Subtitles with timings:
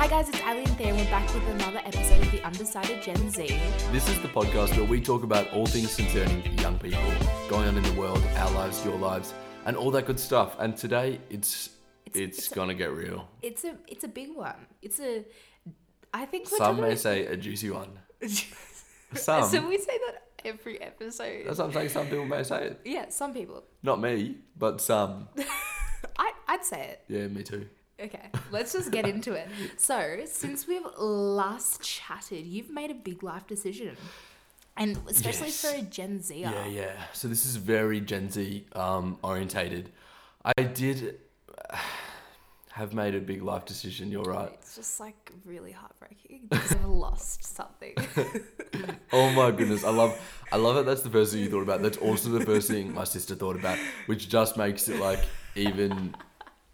[0.00, 3.02] Hi guys, it's Ally and Theo, and we're back with another episode of the Undecided
[3.02, 3.48] Gen Z.
[3.92, 7.12] This is the podcast where we talk about all things concerning young people,
[7.50, 9.34] going on in the world, our lives, your lives,
[9.66, 10.56] and all that good stuff.
[10.58, 11.76] And today, it's
[12.06, 13.28] it's, it's- gonna get real.
[13.42, 14.68] It's a it's a big one.
[14.80, 15.22] It's a
[16.14, 17.98] I think we're Some may say a juicy one.
[19.12, 19.44] some.
[19.44, 21.44] so we say that every episode.
[21.44, 21.90] That's what I'm saying.
[21.90, 22.80] Some people may say it.
[22.86, 23.64] yeah, some people.
[23.82, 25.28] Not me, but some.
[26.18, 27.04] I I'd say it.
[27.06, 27.68] Yeah, me too.
[28.00, 29.48] Okay, let's just get into it.
[29.76, 33.96] So, since we've last chatted, you've made a big life decision.
[34.76, 35.60] And especially Yes.
[35.60, 36.34] for a Gen Zer.
[36.36, 36.92] Yeah, yeah.
[37.12, 39.90] So this is very Gen Z um, orientated.
[40.44, 41.18] I did
[42.70, 44.10] have made a big life decision.
[44.10, 44.50] You're right.
[44.54, 47.94] It's just like really heartbreaking because I've lost something.
[49.12, 50.16] Oh my goodness, I love,
[50.52, 50.86] I love it.
[50.86, 51.82] That's the first thing you thought about.
[51.82, 53.76] That's also the first thing my sister thought about,
[54.06, 55.18] which just makes it like
[55.56, 56.14] even,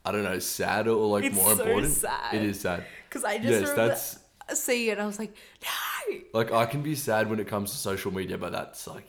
[0.07, 1.93] I don't know, sad or like It's more so important.
[1.93, 2.35] sad.
[2.35, 2.85] It is sad.
[3.09, 4.19] Because I just Yes, that's
[4.61, 6.19] seeing it and I was like, no!
[6.33, 9.09] like I can be sad when it comes to social media, but that's like,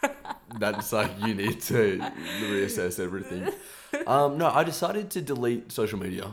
[0.58, 1.98] that's like you need to
[2.42, 3.52] reassess everything.
[4.06, 6.32] Um, no, I decided to delete social media.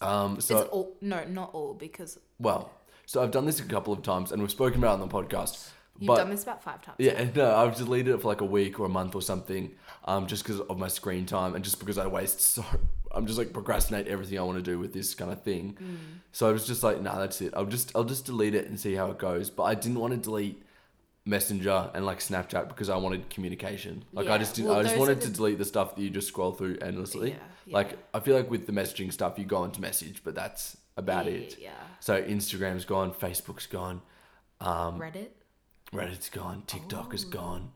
[0.00, 2.72] Um, so it's all, no, not all, because well,
[3.06, 5.14] so I've done this a couple of times, and we've spoken about it on the
[5.14, 5.68] podcast.
[5.98, 6.96] you've but done this about five times.
[6.98, 9.70] Yeah, no, I've deleted it for like a week or a month or something,
[10.04, 12.64] um, just because of my screen time and just because I waste so.
[13.14, 15.76] I'm just like procrastinate everything I want to do with this kind of thing.
[15.78, 15.96] Mm.
[16.32, 17.52] So I was just like, nah, that's it.
[17.54, 19.50] I'll just I'll just delete it and see how it goes.
[19.50, 20.62] But I didn't want to delete
[21.24, 24.04] Messenger and like Snapchat because I wanted communication.
[24.12, 24.70] Like I just didn't.
[24.70, 27.30] well, I just wanted to delete the stuff that you just scroll through endlessly.
[27.30, 27.74] Yeah, yeah.
[27.74, 31.26] Like I feel like with the messaging stuff, you go into message, but that's about
[31.26, 31.58] yeah, it.
[31.60, 31.70] Yeah.
[32.00, 34.02] So Instagram's gone, Facebook's gone,
[34.60, 35.28] um, Reddit?
[35.92, 37.30] Reddit's gone, TikTok is Oh.
[37.30, 37.72] gone.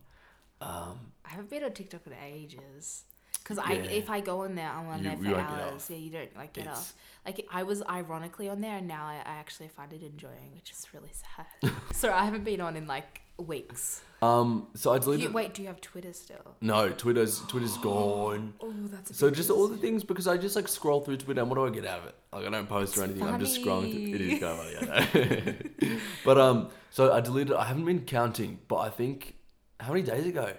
[0.60, 3.04] Um, I haven't been on TikTok in ages.
[3.42, 3.64] Because Yeah.
[3.68, 5.72] I, if I go on there, I'm on You- there you for won't get hours.
[5.82, 5.90] off.
[5.90, 6.94] Yeah, you don't like get It's- off.
[7.24, 10.70] Like I was ironically on there, and now I, I actually find it enjoying, which
[10.70, 11.72] is really sad.
[11.92, 14.00] so I haven't been on in like weeks.
[14.22, 15.34] Um, so I You, deleted.
[15.34, 16.54] wait, do you have Twitter still?
[16.60, 18.54] No, Twitter's Twitter's gone.
[18.60, 21.18] Oh, that's a So big just all the things because I just like scroll through
[21.18, 22.14] Twitter and what do I get out of it?
[22.32, 23.22] Like I don't post or anything.
[23.24, 24.14] I'm just scrolling through.
[24.14, 25.96] It is kind of funny, I know.
[26.24, 27.54] but um, so I deleted.
[27.56, 29.34] I haven't been counting, but I think
[29.80, 30.52] how many days ago?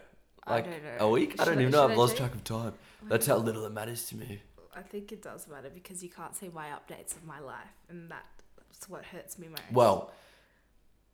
[0.48, 1.06] I Like don't know.
[1.08, 1.36] a week?
[1.40, 1.78] I Should don't even know.
[1.84, 2.32] should I've I lost check?
[2.32, 2.74] track of time.
[3.04, 4.42] That's how little it matters to me.
[4.76, 8.10] I think it does matter because you can't see my updates of my life, and
[8.12, 9.62] that's what hurts me most.
[9.72, 10.12] Well,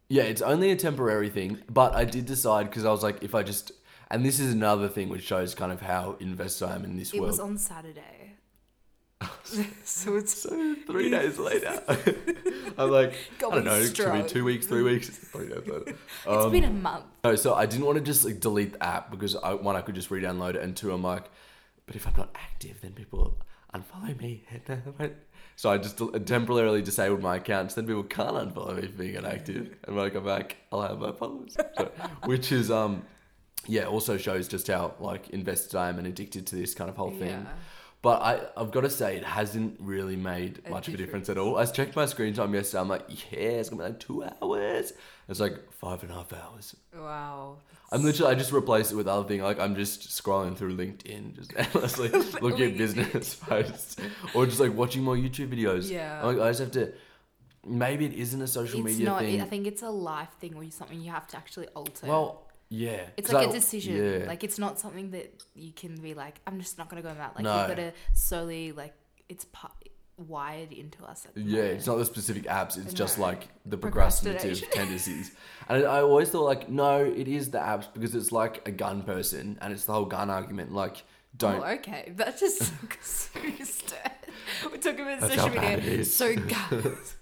[0.10, 3.34] yeah, it's only a temporary thing, but I did decide because I was like, if
[3.34, 3.72] I just,
[4.12, 7.14] and this is another thing which shows kind of how invested I am in this
[7.14, 7.18] world.
[7.18, 7.32] it world.
[7.32, 8.34] was on Saturday.
[9.84, 11.82] so it's So three days later,
[12.78, 15.84] I'm like, I don't know, it could be two weeks, three weeks, three days later.
[15.88, 17.06] it's Um, been a month.
[17.24, 19.82] no, so I didn't want to just like delete the app because I, one, I
[19.82, 21.26] could just re-download it, and two, I'm like,
[21.86, 23.38] but if I'm not active, then people
[23.74, 24.46] unfollow me.
[25.56, 29.16] so I just temporarily disabled my account, so then people can't unfollow me for being
[29.16, 29.76] inactive.
[29.86, 31.56] And when I come back, I'll have my followers.
[31.78, 31.92] So,
[32.26, 33.04] which is um,
[33.68, 36.96] yeah, also shows just how like invested I am and addicted to this kind of
[36.96, 37.30] whole thing.
[37.30, 37.46] Yeah.
[38.04, 41.28] But I, I've got to say, it hasn't really made A much of a difference.
[41.28, 41.58] difference at all.
[41.58, 42.82] I checked my screen time yesterday.
[42.82, 44.92] I'm like, yeah, it's gonna be like two hours.
[45.30, 46.76] It's like five and a half hours.
[46.96, 47.58] Wow.
[47.94, 49.42] I'm literally, I just replaced it with other thing.
[49.42, 52.10] Like I'm just scrolling through LinkedIn, just endlessly
[52.42, 53.96] looking at business posts,
[54.36, 55.90] or just like watching more YouTube videos.
[55.90, 56.20] Yeah.
[56.22, 56.92] I'm like I just have to.
[57.66, 59.22] Maybe it isn't a social It's media not.
[59.22, 59.40] thing.
[59.42, 62.06] I think it's a life thing or something you have to actually alter.
[62.08, 63.02] well, yeah.
[63.18, 63.96] It's like a I- decision.
[64.22, 64.28] Yeah.
[64.28, 67.36] Like it's not something that you can be like, I'm just not gonna go that.
[67.36, 67.58] Like No.
[67.60, 68.94] you've got to solely like
[69.30, 69.68] it's pu-
[70.18, 71.26] wired into us.
[71.26, 71.78] At the Yeah, moment.
[71.78, 72.78] it's not the specific apps.
[72.78, 75.32] It's just like the procrastinative tendencies.
[75.68, 79.04] And I always thought like, no, it is the apps because it's like a gun
[79.04, 80.72] person, and it's the whole gun argument.
[80.74, 81.04] Like,
[81.38, 81.62] don't.
[81.62, 82.14] Oh, okay.
[82.18, 82.60] That just
[83.02, 84.12] so sad.
[84.70, 86.06] We're talking about That's social media.
[86.06, 87.16] So guns.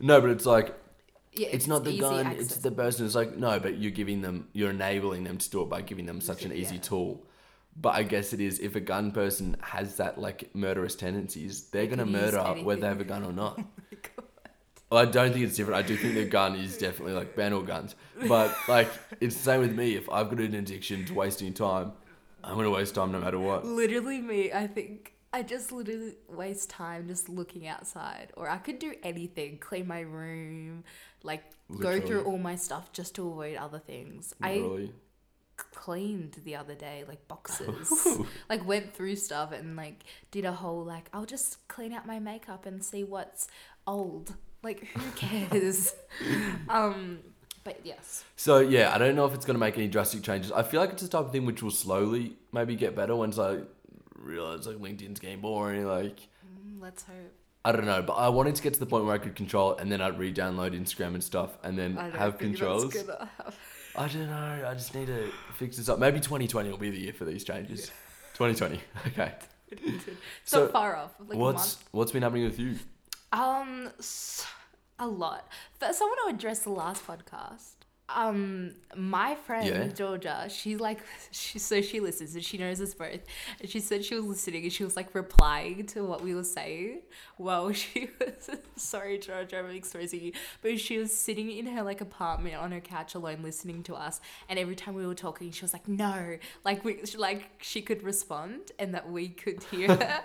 [0.00, 0.74] No, but it's like
[1.38, 2.26] Yeah, it's, not the gun.
[2.26, 2.42] access.
[2.46, 3.06] It's the person.
[3.06, 6.06] It's like no, but you're giving them, you're enabling them to do it by giving
[6.06, 6.80] them such an easy Yeah.
[6.82, 7.24] tool.
[7.80, 11.86] But I guess it is if a gun person has that like murderous tendencies, they're
[11.86, 13.60] gonna can use murder whether they have a gun or not.
[14.90, 15.84] Oh Well, I don't think it's different.
[15.84, 17.94] I do think the gun is definitely like ban all guns.
[18.26, 18.88] But like
[19.20, 19.94] it's the same with me.
[19.96, 21.92] If I've got an addiction to wasting time,
[22.42, 23.66] I'm gonna waste time no matter what.
[23.66, 28.32] Literally me, I think I just literally waste time just looking outside.
[28.36, 30.84] Or I could do anything, clean my room,
[31.22, 31.44] like
[31.80, 34.34] go through all my stuff just to avoid other things.
[34.42, 34.88] I
[35.56, 38.18] cleaned the other day, like boxes.
[38.48, 42.18] like went through stuff and like did a whole like I'll just clean out my
[42.18, 43.48] makeup and see what's
[43.86, 44.34] old.
[44.62, 45.94] Like who cares?
[46.68, 47.18] um
[47.64, 48.24] but yes.
[48.36, 50.52] So yeah, I don't know if it's gonna make any drastic changes.
[50.52, 53.38] I feel like it's the type of thing which will slowly maybe get better once
[53.38, 53.58] I
[54.18, 55.86] realize like LinkedIn's getting boring.
[55.86, 57.14] Like Mm, Let's hope.
[57.64, 59.72] I don't know, but I wanted to get to the point where I could control
[59.74, 62.96] it, and then I'd re-download Instagram and stuff, and then have controls.
[63.96, 64.64] I don't know.
[64.66, 65.98] I just need to fix this up.
[65.98, 67.90] Maybe 2020 will be the year for these changes.
[68.34, 68.80] 2020.
[69.08, 69.32] Okay.
[69.70, 70.04] It's
[70.44, 71.10] So, not far off.
[71.26, 72.76] Like what's what's been happening with you?
[73.32, 73.90] Um,
[74.98, 75.46] a lot.
[75.78, 77.72] First, I want to address the last podcast.
[78.14, 79.88] Um, my friend Yeah.
[79.88, 81.00] Georgia, she's like,
[81.30, 83.20] she so she listens and she knows us both.
[83.60, 86.42] And she said she was listening and she was like replying to what we were
[86.44, 87.02] saying
[87.36, 88.48] while she was.
[88.76, 90.32] sorry, Georgia, I'm exposing you,
[90.62, 94.20] but she was sitting in her like apartment on her couch alone, listening to us.
[94.48, 98.02] And every time we were talking, she was like, "No," like we like she could
[98.02, 100.20] respond and that we could hear her.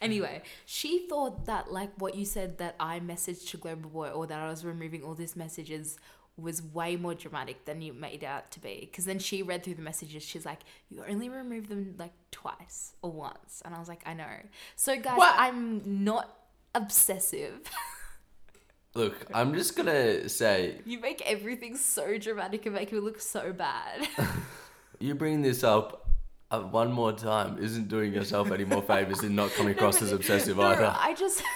[0.00, 4.26] anyway, she thought that like what you said that I messaged to Global Boy or
[4.26, 5.98] that I was removing all these messages
[6.36, 8.80] was way more dramatic than you made out to be.
[8.90, 10.22] Because then she read through the messages.
[10.22, 10.60] She's like,
[10.90, 14.36] "You only removed them like twice or once," and I was like, "I know."
[14.76, 15.34] So guys, What?
[15.38, 16.36] I'm not
[16.74, 17.60] obsessive.
[18.94, 23.52] Look, I'm just gonna say you make everything so dramatic and make me look so
[23.52, 24.08] bad.
[24.98, 26.06] you bring this up
[26.50, 30.12] uh, one more time isn't doing yourself any more favors in not coming across as
[30.12, 30.94] obsessive No, no, either.
[30.98, 31.42] I just.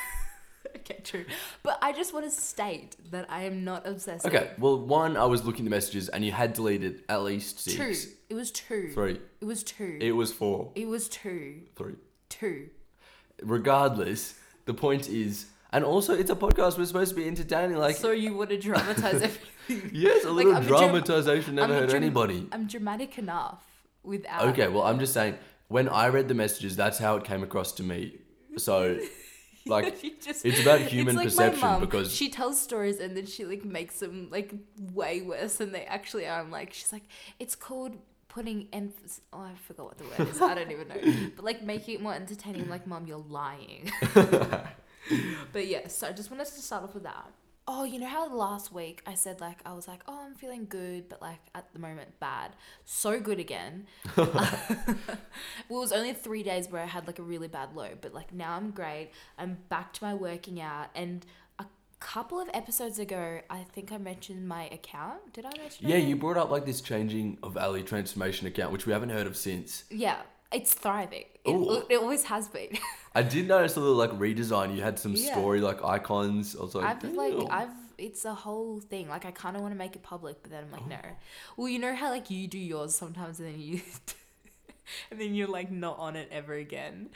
[0.90, 1.24] okay, true.
[1.62, 4.32] But I just want to state that I am not obsessive.
[4.32, 7.60] Okay, well, one, I was looking at the messages and you had deleted at least
[7.60, 8.10] six, Two.
[8.30, 8.90] It was two.
[8.94, 9.18] three.
[9.40, 9.98] It was two.
[10.00, 11.62] It was four, It was two.
[11.76, 11.94] three.
[12.28, 12.68] Two.
[13.42, 14.34] Regardless,
[14.66, 16.78] the point is, and also it's a podcast.
[16.78, 17.76] We're supposed to be entertaining.
[17.78, 19.90] Like, so you want to dramatize everything.
[19.92, 22.46] yes, a little dram- dramatization never I'm hurt dram- anybody.
[22.52, 23.64] I'm dramatic enough
[24.02, 24.48] without.
[24.48, 25.36] Okay, well, I'm just saying,
[25.68, 28.18] when I read the messages, that's how it came across to me.
[28.56, 28.98] So,
[29.66, 31.80] like, just- it's about human like my perception mum.
[31.80, 34.54] because she tells stories and then she like makes them like
[34.92, 36.40] way worse than they actually are.
[36.40, 37.04] I'm like, she's like,
[37.38, 37.96] it's called
[38.28, 39.20] putting emphasis.
[39.32, 40.40] Oh, I forgot what the word is.
[40.40, 41.30] I don't even know.
[41.36, 42.68] But like making it more entertaining.
[42.68, 43.90] Like, mom, you're lying.
[45.52, 47.30] but yeah, so I just wanted to start off with that.
[47.72, 50.66] Oh, you know how last week I said like I was like, oh, I'm feeling
[50.68, 52.56] good, but like at the moment bad.
[52.84, 53.86] So good again.
[54.16, 58.12] well, it was only three days where I had like a really bad low, but
[58.12, 59.12] like now I'm great.
[59.38, 61.24] I'm back to my working out, and
[61.60, 61.66] a
[62.00, 65.32] couple of episodes ago, I think I mentioned my account.
[65.32, 65.88] Did I mention?
[65.88, 66.08] yeah, it?
[66.08, 69.36] you brought up like this changing of Ally transformation account, which we haven't heard of
[69.36, 69.84] since.
[69.90, 71.24] Yeah, it's thriving.
[71.44, 72.76] It, it always has been.
[73.14, 74.74] I did notice a little like redesign.
[74.76, 75.32] You had some Yeah.
[75.32, 76.56] story like icons.
[76.56, 79.08] I was like, I've like I've it's a whole thing.
[79.08, 81.00] Like I kind of want to make it public, but then I'm like no.
[81.56, 83.80] Well, you know how like you do yours sometimes, and then you.
[85.12, 87.10] And then you're like not on it ever again.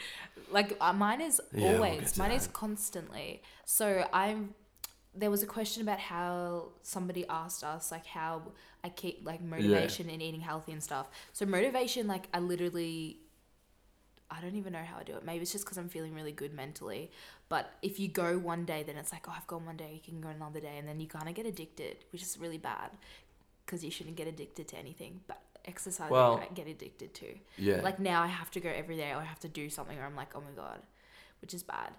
[0.48, 2.16] Like uh, mine is Yeah, we'll always.
[2.16, 3.42] mine is constantly.
[3.64, 4.54] So I'm.
[5.12, 8.42] There was a question about how somebody asked us like how
[8.84, 11.08] I keep like motivation and eating healthy and stuff.
[11.32, 13.19] So motivation, like I literally
[14.36, 15.25] I don't even know how I do it.
[15.25, 17.10] Maybe it's just because I'm feeling really good mentally.
[17.48, 20.00] But if you go one day, then it's like, oh, I've gone one day, you
[20.00, 20.76] can go another day.
[20.78, 22.90] And then you kind of get addicted, which is really bad
[23.64, 25.20] because you shouldn't get addicted to anything.
[25.26, 27.34] But exercise, Well- I get addicted to.
[27.56, 27.81] yeah.
[27.82, 30.04] Like now I have to go every day or I have to do something or
[30.04, 30.81] I'm like, oh my God,
[31.40, 31.92] which is bad.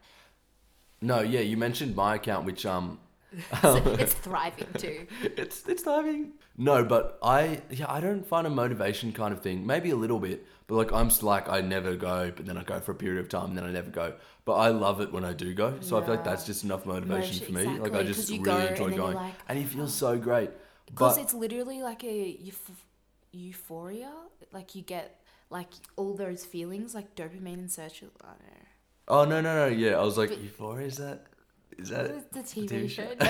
[1.01, 2.99] no, yeah, you mentioned my account, which um,
[3.61, 5.07] So um, it's thriving too.
[5.23, 6.33] it's it's timing.
[6.57, 9.65] No, but I yeah I don't find a motivation kind of thing.
[9.65, 12.63] Maybe a little bit, but like I'm s- like I never go, but then I
[12.63, 14.13] go for a period of time, and then I never go.
[14.45, 16.85] But I love it when I do go, so I feel like that's just enough
[16.85, 17.79] motivation Motivation- for me.
[17.79, 19.87] Like I exactly, just really go enjoy you're going, like, and you feel oh.
[19.87, 20.51] so great.
[20.85, 22.83] Because But it's literally like a euph-
[23.31, 24.11] euphoria.
[24.51, 28.03] Like you get like all those feelings, like dopamine and search.
[28.03, 28.61] I don't know.
[29.09, 31.25] oh no no no yeah, I was like But- Euphoria is that
[31.77, 33.03] is that the TV, TV show?
[33.07, 33.13] show?
[33.19, 33.25] No,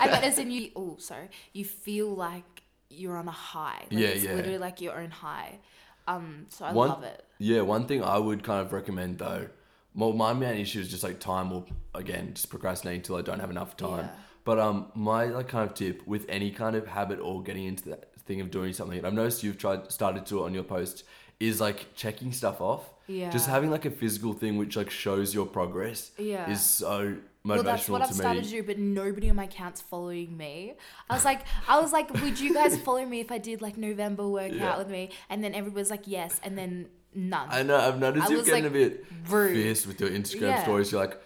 [0.00, 0.70] I mean, as in you.
[0.76, 1.28] Oh, sorry.
[1.52, 3.86] You feel like you're on a high.
[3.90, 4.34] Like Yeah, it's yeah.
[4.34, 5.58] literally like your own high.
[6.06, 7.24] Um, so I One- love it.
[7.38, 9.48] Yeah, one thing I would kind of recommend though,
[9.94, 13.40] well, my main issue is just like time or again, just procrastinating until I don't
[13.40, 14.04] have enough time.
[14.06, 14.10] Yeah.
[14.44, 17.88] But um, my like kind of tip with any kind of habit or getting into
[17.90, 20.62] that thing of doing something, and I've noticed you've tried started to it on your
[20.64, 21.04] posts,
[21.40, 22.91] is like checking stuff off.
[23.06, 23.30] Yeah.
[23.30, 26.50] Just having like a physical thing which like shows your progress Yeah.
[26.50, 29.44] is so motivational well, that's what I've to started to do, but nobody on my
[29.44, 30.74] account's following me.
[31.10, 33.76] I was like, I was like, would you guys follow me if I did like
[33.76, 34.78] November workout Yeah.
[34.78, 35.10] with me?
[35.28, 37.48] And then everybody's like, yes, and then none.
[37.50, 39.54] I know I've noticed was, getting like, a bit rude.
[39.54, 40.62] fierce with your Instagram Yeah.
[40.62, 40.92] stories.
[40.92, 41.20] You're like,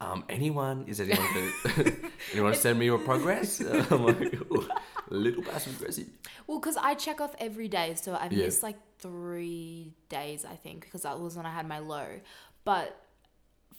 [0.00, 1.52] um, anyone is anyone
[2.32, 3.60] anyone send me your progress?
[3.60, 4.68] I'm like, "Ooh,
[5.14, 6.08] little passive aggressive.
[6.46, 8.46] Well, because I check off every day, so I've Yeah.
[8.46, 12.20] missed like three days, I think, because that was when I had my low.
[12.64, 13.00] But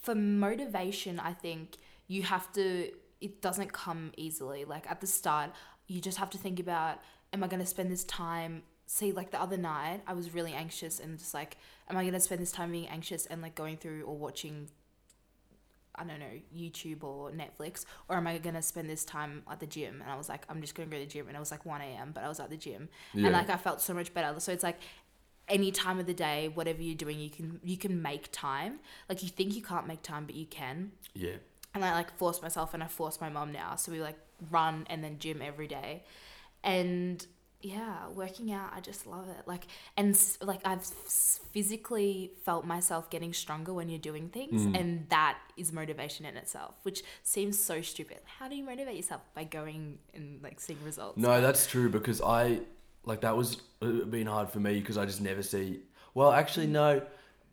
[0.00, 4.64] for motivation, I think you have to, it doesn't come easily.
[4.64, 5.50] Like at the start,
[5.86, 7.00] you just have to think about,
[7.32, 8.62] am I going to spend this time?
[8.86, 11.58] See, like the other night, I was really anxious and just like,
[11.90, 14.68] am I going to spend this time being anxious and like going through or watching
[15.98, 16.26] I don't know,
[16.56, 20.00] YouTube or Netflix, or am I gonna spend this time at the gym?
[20.02, 21.64] And I was like, I'm just gonna go to the gym, and it was like
[21.66, 22.12] one a.m.
[22.14, 23.26] But I was at the gym, Yeah.
[23.26, 24.38] and like I felt so much better.
[24.40, 24.78] So it's like
[25.48, 28.80] any time of the day, whatever you're doing, you can you can make time.
[29.08, 30.92] Like you think you can't make time, but you can.
[31.14, 31.36] Yeah.
[31.74, 33.76] And I like force myself, and I force my mom now.
[33.76, 34.18] So we like
[34.50, 36.04] run and then gym every day,
[36.62, 37.26] and
[37.60, 39.46] yeah, working out, I just love it.
[39.46, 40.84] Like and like I've
[41.52, 44.78] physically felt myself getting stronger when you're doing things, Mm.
[44.80, 48.18] and that is motivation in itself, which seems so stupid.
[48.38, 51.18] How do you motivate yourself by going and like seeing results?
[51.18, 52.60] No, that's true because I
[53.04, 55.80] like that was uh, been hard for me because I just never see.
[56.14, 57.02] Well, actually, no,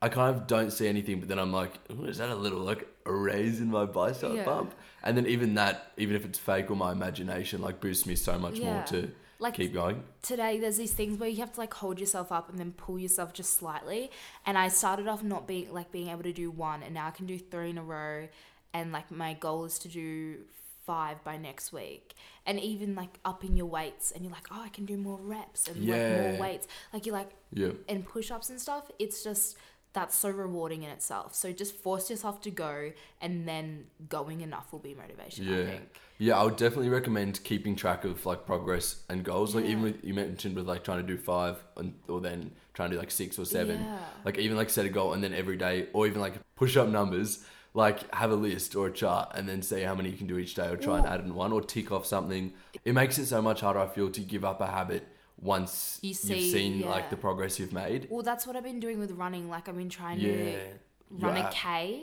[0.02, 2.60] I kind of don't see anything, but then I'm like, "Ooh, is that a little
[2.60, 4.46] like a raise in my bicep Yeah.
[4.46, 4.74] bump?
[5.04, 8.38] And then even that, even if it's fake or my imagination, like boosts me so
[8.38, 8.84] much more Yeah.
[8.86, 10.04] to Like keep going.
[10.22, 12.98] today there's these things where you have to like hold yourself up and then pull
[13.00, 14.12] yourself just slightly.
[14.46, 17.12] And i started off not being like being able to do one and now i
[17.12, 18.28] can do three in a row.
[18.74, 20.40] And like my goal is to do
[20.86, 22.14] five by next week.
[22.46, 25.68] And even like upping your weights and you're like oh i can do more reps
[25.68, 26.68] and like more weights.
[26.94, 27.72] Like you're like Yeah.
[27.90, 29.58] and push-ups and stuff it's just
[29.96, 34.72] that's so rewarding in itself so just force yourself to go and then going enough
[34.72, 35.66] will be motivation i Yeah.
[35.72, 39.54] think Yeah, I would definitely recommend keeping track of like progress and goals.
[39.56, 39.92] Like even Yeah.
[39.92, 43.00] with you mentioned with like trying to do five and or then trying to do
[43.02, 43.82] like six or seven.
[43.82, 44.00] Yeah.
[44.24, 46.88] Like even like set a goal and then every day or even like push up
[46.88, 47.44] numbers.
[47.74, 50.38] Like have a list or a chart and then see how many you can do
[50.38, 52.54] each day or try and add in one or tick off something.
[52.86, 55.04] It makes it so much harder I feel to give up a habit
[55.46, 58.08] once You see- have seen like the progress you've made.
[58.10, 60.34] well that's what i've been doing with running like i've been trying Yeah.
[60.34, 60.60] to
[61.12, 61.54] run a app.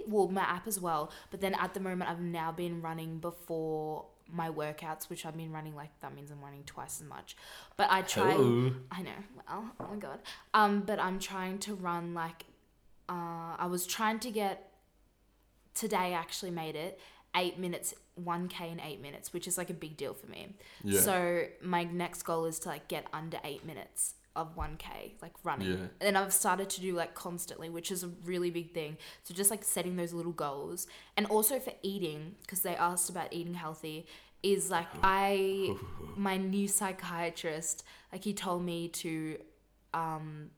[0.09, 1.11] Well, my app as well.
[1.33, 5.53] But then at the moment, I've now been running before my workouts, which I've been
[5.53, 7.37] running like that means I'm running twice as much.
[7.77, 8.31] But I try.
[8.33, 8.73] Hello.
[8.93, 9.11] I know.
[9.37, 10.21] Well, oh my god.
[10.55, 12.45] Um, but I'm trying to run like,
[13.09, 14.71] uh, I was trying to get.
[15.75, 17.01] Today I actually made it
[17.37, 20.55] eight minutes, one k in eight minutes, which is like a big deal for me.
[20.85, 21.01] Yeah.
[21.01, 25.69] So my next goal is to like get under eight minutes of 1k like running
[25.73, 25.77] Yeah.
[26.01, 29.51] and i've started to do like constantly which is a really big thing so just
[29.51, 30.87] like setting those little goals
[31.19, 34.07] and also for eating because they asked about eating healthy
[34.43, 35.77] is like i
[36.17, 39.37] my new psychiatrist like he told me to
[39.93, 40.49] um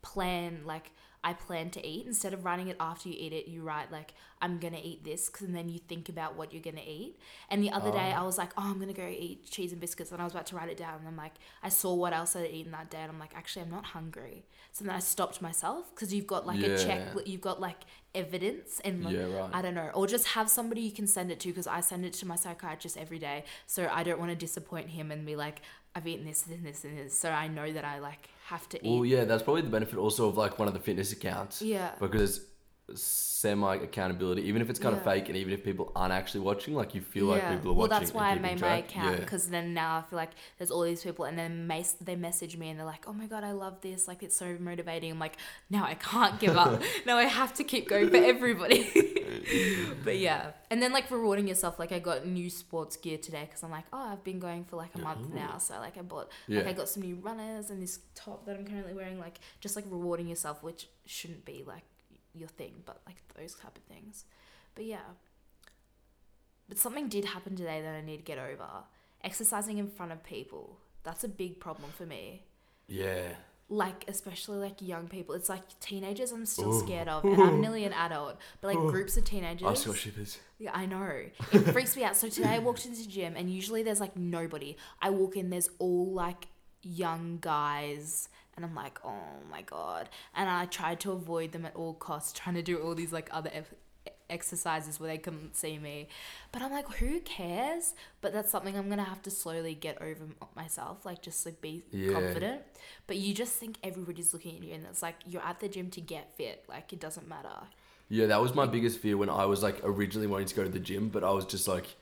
[0.00, 0.92] plan like
[1.24, 3.48] I plan to eat instead of writing it after you eat it.
[3.48, 6.86] You write like I'm gonna eat this, and then you think about what you're gonna
[6.86, 7.18] eat.
[7.50, 8.20] And the other day oh.
[8.20, 10.46] I was like, oh, I'm gonna go eat cheese and biscuits, and I was about
[10.46, 12.98] to write it down, and I'm like, I saw what else I'd eaten that day,
[12.98, 14.44] and I'm like, actually, I'm not hungry.
[14.72, 17.78] So then I stopped myself because you've got like a check, you've got like
[18.14, 19.50] evidence, and like, Yeah, right.
[19.52, 22.04] I don't know, or just have somebody you can send it to because I send
[22.04, 25.34] it to my psychiatrist every day, so I don't want to disappoint him and be
[25.34, 25.62] like,
[25.94, 28.86] I've eaten this and this and this, so I know that I like have to
[28.86, 28.90] eat.
[28.90, 31.60] Well, yeah, that's probably the benefit also of like one of the fitness accounts.
[31.60, 31.90] Yeah.
[32.00, 32.46] Because
[32.94, 36.74] semi accountability, even if it's kind of fake and even if people aren't actually watching,
[36.74, 37.90] like you feel like people are well, watching.
[37.90, 38.90] Well, that's why I made my track.
[38.90, 39.20] account Yeah.
[39.20, 42.56] because then now I feel like there's all these people, and then mas- they message
[42.56, 44.08] me and they're like, "Oh my god, I love this!
[44.08, 45.36] Like it's so motivating." I'm like,
[45.70, 46.82] "Now I can't give up.
[47.06, 48.82] now I have to keep going for everybody."
[50.04, 51.78] but yeah, and then like rewarding yourself.
[51.78, 54.76] Like I got new sports gear today because I'm like, "Oh, I've been going for
[54.76, 57.82] like a month now." So like I bought, like I got some new runners and
[57.82, 59.18] this top that I'm currently wearing.
[59.18, 61.84] Like just like rewarding yourself, which shouldn't be like
[62.38, 64.24] your thing, but like those type of things.
[64.74, 64.98] But yeah.
[66.68, 68.68] But something did happen today that I need to get over.
[69.24, 70.78] Exercising in front of people.
[71.02, 72.42] That's a big problem for me.
[72.86, 73.28] Yeah.
[73.70, 75.34] Like, especially like young people.
[75.34, 76.80] It's like teenagers I'm still Ooh.
[76.80, 77.24] scared of.
[77.24, 78.38] And I'm nearly an adult.
[78.60, 79.66] But like groups of teenagers.
[79.66, 80.38] I've got shivers.
[80.58, 81.22] Yeah, I know.
[81.52, 82.16] It freaks me out.
[82.16, 84.76] So today I walked into the gym and usually there's like nobody.
[85.00, 86.46] I walk in, there's all like
[86.82, 90.08] young guys and I'm like, oh my god.
[90.34, 93.28] And I tried to avoid them at all costs, trying to do all these like
[93.30, 93.50] other
[94.28, 96.08] exercises where they couldn't see me.
[96.50, 97.94] But I'm like, who cares?
[98.20, 100.24] But that's something I'm gonna have to slowly get over
[100.56, 102.12] myself, like just like be Yeah.
[102.12, 102.62] confident.
[103.06, 105.88] But you just think everybody's looking at you, and it's like you're at the gym
[105.90, 106.64] to get fit.
[106.68, 107.60] Like it doesn't matter.
[108.08, 110.70] Yeah, that was my biggest fear when I was like originally wanting to go to
[110.70, 111.94] the gym, but I was just like,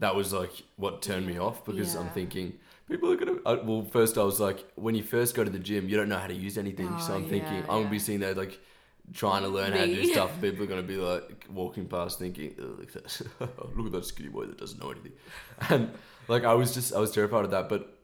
[0.00, 2.58] that was like what turned me off because I'm thinking
[2.92, 3.38] people are gonna.
[3.46, 6.08] I, well, first I was like, when you first go to the gym, you don't
[6.08, 8.20] know how to use anything, oh, so Oh, I'm thinking yeah, I'm gonna be sitting
[8.20, 8.60] there like
[9.12, 10.30] trying to learn how to do stuff.
[10.40, 13.22] People are gonna be like walking past thinking, "Ugh, look at that,
[13.76, 15.12] look at that skinny boy that doesn't know anything,
[15.70, 15.90] and
[16.28, 17.98] like I was just I was terrified of that, but.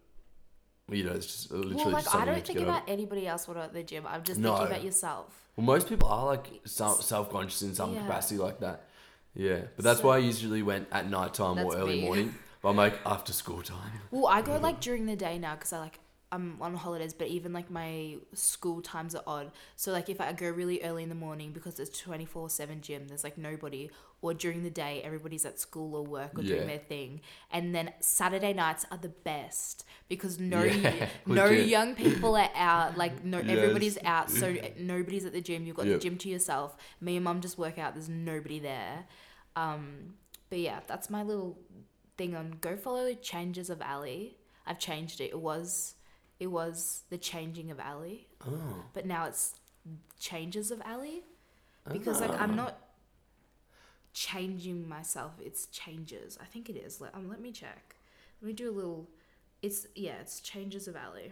[0.91, 2.71] You know, it's just uh, literally well, like just I don't think over.
[2.71, 4.07] about anybody else when I'm at the gym.
[4.09, 4.57] I'm just No.
[4.57, 5.51] thinking about yourself.
[5.55, 8.01] Well, most people are like self conscious in some Yeah.
[8.07, 8.87] capacity like that.
[9.35, 12.05] Yeah, but that's So- why I usually went at night time or early me.
[12.07, 12.35] morning.
[12.63, 14.01] But I'm like after school time.
[14.11, 15.99] Well, I go like during the day now because I like
[16.31, 19.51] I'm on holidays, but even like my school times are odd.
[19.77, 22.81] So like if I go really early in the morning because it's twenty four seven
[22.83, 26.57] gym, there's like nobody, or during the day everybody's at school or work or Yeah.
[26.57, 31.67] doing their thing, and then Saturday nights are the best because no Yeah, no legit.
[31.69, 32.99] young people are out.
[32.99, 33.49] Like no Yes.
[33.49, 35.65] everybody's out, so nobody's at the gym.
[35.65, 35.95] You've got Yep.
[36.01, 36.77] the gym to yourself.
[37.01, 37.95] Me and mum just work out.
[37.95, 39.07] There's nobody there.
[39.57, 40.15] Um,
[40.51, 41.59] but yeah, that's my little
[42.19, 44.31] thing on go follow changes of Ally.
[44.67, 45.31] I've changed it.
[45.31, 45.95] It was
[46.39, 48.85] it was the changing of Ally, Oh.
[48.93, 49.55] but now it's
[50.21, 51.21] changes of Ally
[51.91, 52.79] because like I'm not
[54.13, 55.33] changing myself.
[55.41, 56.39] It's changes.
[56.41, 57.01] I think it is.
[57.01, 57.97] Let, um, let me check.
[58.41, 59.09] Let me do a little.
[59.63, 60.15] It's yeah.
[60.21, 61.29] It's changes of Ally.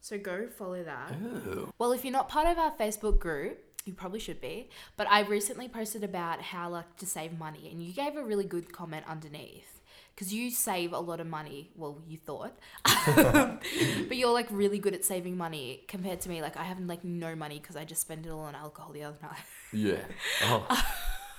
[0.00, 1.12] So go follow that.
[1.46, 1.70] Oh.
[1.78, 4.70] Well, if you're not part of our Facebook group, you probably should be.
[4.96, 8.44] But I recently posted about how like to save money, and you gave a really
[8.44, 9.79] good comment underneath
[10.20, 11.70] because you save a lot of money.
[11.74, 16.42] Well, you thought, but you're like really good at saving money compared to me.
[16.42, 19.02] Like I have like no money because I just spend it all on alcohol the
[19.04, 19.38] other night,
[19.72, 19.96] Yeah.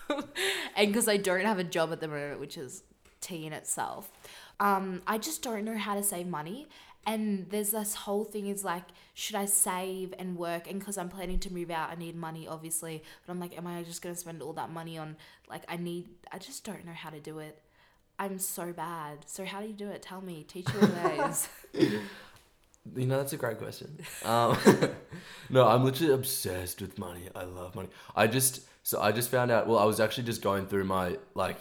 [0.09, 0.23] Oh.
[0.75, 2.81] and because I don't have a job at the moment, which is
[3.21, 4.11] tea in itself.
[4.59, 6.67] Um, I just don't know how to save money.
[7.05, 8.83] And there's this whole thing is like,
[9.13, 10.69] should I save and work?
[10.69, 13.03] And because I'm planning to move out, I need money, obviously.
[13.25, 15.17] But I'm like, am I just going to spend all that money on,
[15.50, 17.59] like, I need, I just don't know how to do it.
[18.21, 19.17] I'm so bad.
[19.25, 20.03] So, how do you do it?
[20.03, 20.43] Tell me.
[20.47, 21.49] Teach your ways.
[22.95, 23.99] You know, that's a great question.
[24.25, 24.57] Um,
[25.51, 27.29] no, I'm literally obsessed with money.
[27.35, 27.89] I love money.
[28.15, 31.17] I just, so I just found out, well, I was actually just going through my,
[31.35, 31.59] like,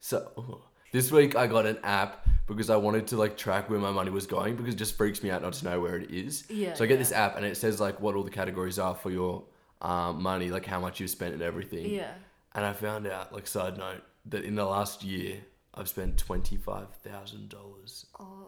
[0.00, 3.78] so oh, this week I got an app because I wanted to, like, track where
[3.78, 6.10] my money was going because it just freaks me out not to know where it
[6.10, 6.44] is.
[6.48, 6.98] Yeah, So I get yeah.
[7.00, 9.44] this app and it says, like, what all the categories are for your
[9.82, 11.90] um, money, like how much you've spent and everything.
[11.90, 12.14] yeah.
[12.54, 15.40] And I found out, like, side note, that in the last year,
[15.74, 18.04] I've spent $25,000.
[18.20, 18.46] Oh,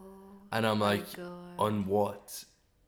[0.53, 1.55] And I'm like, God.
[1.59, 2.45] on what?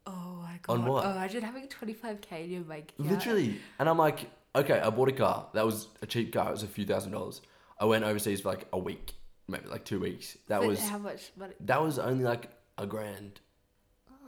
[0.06, 0.72] oh my God.
[0.78, 1.04] on what?
[1.06, 3.10] Oh, imagine having 25K in your bank account.
[3.10, 3.60] Literally.
[3.78, 5.46] And I'm like, okay, I bought a car.
[5.54, 6.48] That was a cheap car.
[6.48, 7.40] It was a few thousand dollars.
[7.80, 9.14] I went overseas for like a week,
[9.48, 10.36] maybe like two weeks.
[10.48, 11.54] That But was How much money?
[11.60, 13.40] that was only like a grand.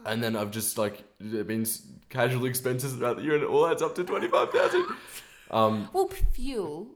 [0.07, 3.49] And then I've just like it been s- casual expenses throughout the year, and it
[3.51, 4.87] all adds up to twenty five thousand.
[5.53, 6.87] Um, Well, fuel.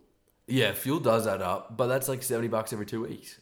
[0.47, 3.41] Yeah, fuel does add up, but that's like seventy bucks every two weeks.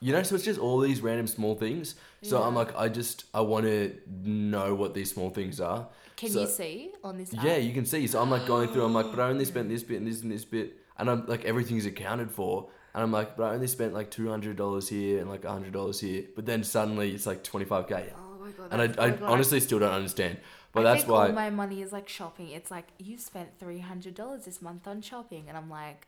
[0.00, 1.96] You know, so it's just all these random small things.
[2.22, 5.88] So I'm like, I just I want to know what these small things are.
[6.16, 7.44] Can So- you see on this app?
[7.44, 8.06] Yeah, you can see.
[8.06, 8.84] So I'm like going through.
[8.84, 11.26] I'm like, but I only spent this bit and this and this bit, and I'm
[11.26, 12.70] like everything's accounted for.
[12.94, 15.72] And I'm like, but I only spent like two hundred dollars here and like hundred
[15.72, 16.24] dollars here.
[16.36, 18.10] But then suddenly it's like twenty five k.
[18.16, 18.68] Oh my god.
[18.72, 20.38] And I, that's- I honestly still don't understand.
[20.72, 21.26] But I that's think why.
[21.28, 22.50] all my money is like shopping.
[22.50, 26.06] It's like you spent three hundred dollars this month on shopping, and I'm like,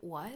[0.00, 0.32] what?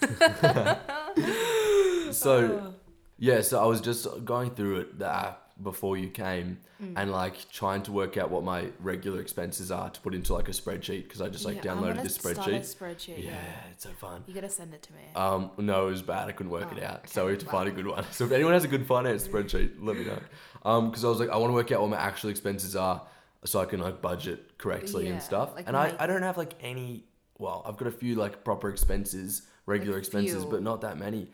[2.12, 2.74] so
[3.18, 6.94] yeah, so I was just going through it the app before you came Mm.
[6.96, 10.48] and like trying to work out what my regular expenses are to put into like
[10.48, 12.60] a spreadsheet because I just like Yeah, downloaded this spreadsheet.
[12.62, 13.18] spreadsheet.
[13.22, 13.70] Yeah, Yeah.
[13.70, 14.24] it's so fun.
[14.26, 15.00] You gotta send it to me.
[15.14, 16.28] Um, no, it was bad.
[16.28, 18.04] I couldn't work it Oh, out, so we had to find a good one.
[18.12, 20.18] So if anyone has a good finance spreadsheet, let me know.
[20.64, 23.02] Um, because I was like, I want to work out what my actual expenses are,
[23.44, 25.54] so I can like budget correctly Yeah, and stuff.
[25.54, 27.04] like and I, my- I don't have like any.
[27.38, 30.50] Well, I've got a few like proper expenses, regular Like expenses, fuel.
[30.50, 31.28] but not that many.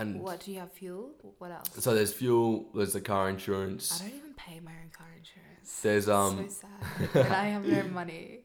[0.00, 0.72] And what do you have?
[0.72, 1.10] Fuel?
[1.38, 1.68] What else?
[1.78, 4.00] so there's fuel, there's the car insurance.
[4.00, 5.80] I don't even pay my own car insurance.
[5.82, 6.66] There's um, so
[7.12, 8.40] sad, and I have no money.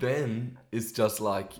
[0.00, 1.52] then it's just like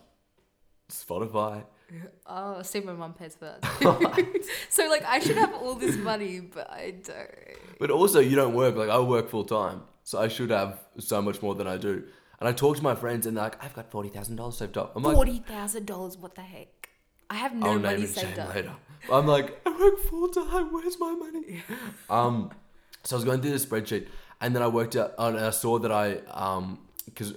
[0.91, 1.65] Spotify.
[2.27, 4.45] Oh, see, my mum pays for that.
[4.69, 7.79] so like, I should have all this money, but I don't.
[7.81, 8.77] But also, you don't work.
[8.77, 9.81] Like, I work full time.
[10.05, 12.05] So I should have so much more than I do.
[12.41, 14.95] And I talk to my friends and they're like, I've got $40,000 saved up.
[14.97, 16.19] I'm like, Forty thousand dollars.
[16.19, 16.91] What the heck?
[17.31, 18.55] I have no I'll money saved up.
[18.55, 18.73] later.
[19.13, 20.73] I'm like, I work full time.
[20.73, 21.63] Where's my money?
[22.11, 22.51] Um,
[23.05, 24.09] so I was going through the spreadsheet
[24.41, 27.35] and then I worked out, and I saw that I, um, because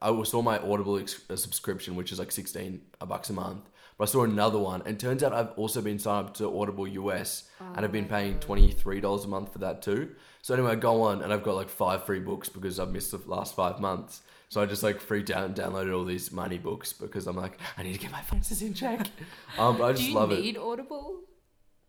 [0.00, 3.68] I saw my Audible ex- uh, subscription, which is like 16 bucks a month.
[4.02, 6.88] But I saw another one, and turns out I've also been signed up to Audible
[6.88, 10.16] US, and I've been paying $23 a month for that too.
[10.42, 13.12] So anyway, I go on, and I've got like five free books because I've missed
[13.12, 14.22] the last five months.
[14.48, 17.60] So I just like freaked out and downloaded all these money books because I'm like,
[17.78, 19.06] I need to get my finances in check.
[19.56, 20.40] um, but I just love it.
[20.40, 21.20] need Audible?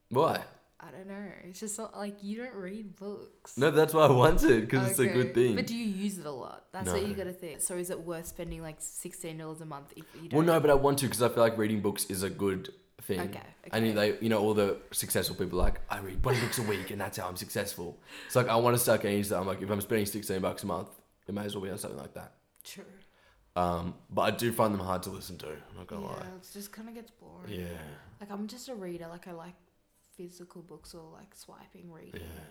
[0.09, 0.43] Why?
[0.85, 1.25] I don't know.
[1.45, 3.57] It's just not like you don't read books.
[3.57, 5.55] No, that's why I wanted because it's a good thing.
[5.55, 6.65] But do you use it a lot?
[6.73, 7.13] That's what you No.
[7.15, 7.61] gotta think.
[7.61, 10.37] So is it worth spending like sixteen dollars a month if you don't?
[10.37, 12.73] well, no, but I want to because I feel like reading books is a good
[13.01, 13.19] thing.
[13.21, 13.39] Okay,
[13.71, 13.93] And okay.
[13.93, 16.91] they, you know, all the successful people are like I read twenty books a week
[16.91, 17.99] and that's how I'm successful.
[18.27, 19.39] It's like I want to start getting into that.
[19.39, 20.89] I'm like, if I'm spending sixteen bucks a month,
[21.27, 22.33] it may as well be on something like that.
[22.63, 22.83] True.
[23.55, 25.47] Um, but I do find them hard to listen to.
[25.47, 26.21] I'm not gonna Yeah, lie.
[26.21, 27.53] it just kind of gets boring.
[27.53, 27.67] Yeah,
[28.19, 29.07] Like I'm just a reader.
[29.07, 29.53] Like I like
[30.17, 32.21] physical books or like swiping reading.
[32.21, 32.43] yeah.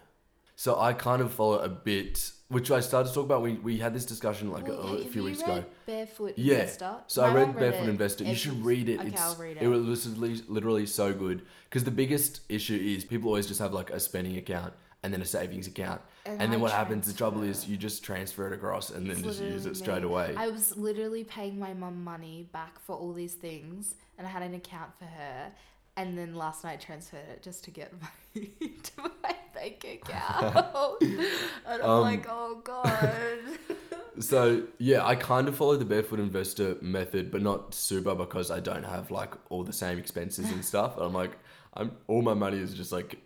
[0.55, 3.42] So I kind of follow a bit, which I started to talk about.
[3.42, 5.64] We we had this discussion like Well, a, a few you weeks read ago.
[5.87, 6.55] Barefoot Yeah.
[6.61, 6.94] Investor.
[7.07, 7.88] So My I read mum Barefoot.
[7.88, 8.25] Investor.
[8.25, 8.98] You should read it.
[9.01, 9.68] Okay, it's, I'll read it it.
[9.68, 11.42] was literally, literally so good.
[11.68, 15.20] Because the biggest issue is people always just have like a spending account and then
[15.22, 16.01] a savings account.
[16.27, 19.07] And, And then I what happens, the trouble is you just transfer it across and
[19.09, 20.09] then It's just use it straight me.
[20.09, 20.35] away.
[20.37, 24.42] I was literally paying my mum money back for all these things, and I had
[24.42, 25.51] an account for her.
[25.96, 28.50] And then last night transferred it just to get money
[28.83, 31.02] to my bank account.
[31.02, 33.38] and I'm Um, like, oh god.
[34.20, 38.61] So yeah, I kind of follow the barefoot investor method, but not super because I
[38.61, 40.98] don't have like all the same expenses and stuff.
[40.98, 41.33] I'm like,
[41.72, 43.16] I'm all my money is just like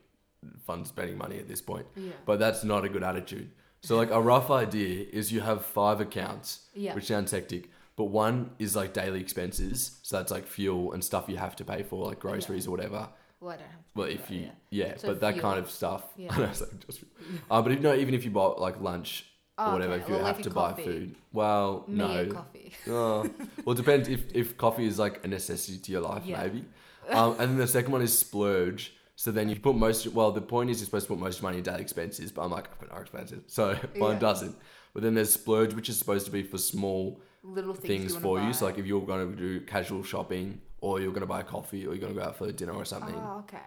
[0.65, 1.87] fun spending money at this point.
[1.97, 2.13] yeah.
[2.25, 3.51] But that's not a good attitude.
[3.83, 6.95] So like a rough idea is you have five accounts, Yeah.
[6.95, 11.25] which sounds hectic, but one is like daily expenses, so that's like fuel and stuff
[11.29, 13.09] you have to pay for, like groceries or whatever.
[13.41, 14.51] Well, I don't have to Well, if you yeah.
[14.71, 15.43] yeah, So but that fuel.
[15.43, 16.03] kind of stuff.
[16.17, 16.33] Yeah.
[16.35, 17.05] I know, it's like just,
[17.51, 19.25] uh, but if no, even if you bought like lunch
[19.59, 20.03] or Oh, whatever, okay.
[20.03, 22.73] if you Or have like to buy food, well, Me no, coffee.
[22.89, 23.29] Oh,
[23.65, 26.43] well, it depends if, if coffee is like a necessity to your life, Yeah.
[26.43, 26.65] maybe.
[27.11, 28.93] Um, and then the second one is splurge.
[29.19, 31.57] So then you put most, well, the point is you're supposed to put most money
[31.59, 33.43] in daily expenses, but I'm like, I've got no expenses.
[33.47, 34.19] So mine Yeah.
[34.19, 34.57] doesn't.
[34.93, 38.21] But then there's splurge, which is supposed to be for small Little things, things you
[38.21, 38.53] for wanna you.
[38.53, 41.87] So like if you're going to do casual shopping or you're going to buy coffee
[41.87, 43.15] or you're going to go out for dinner or something.
[43.15, 43.59] Oh, okay.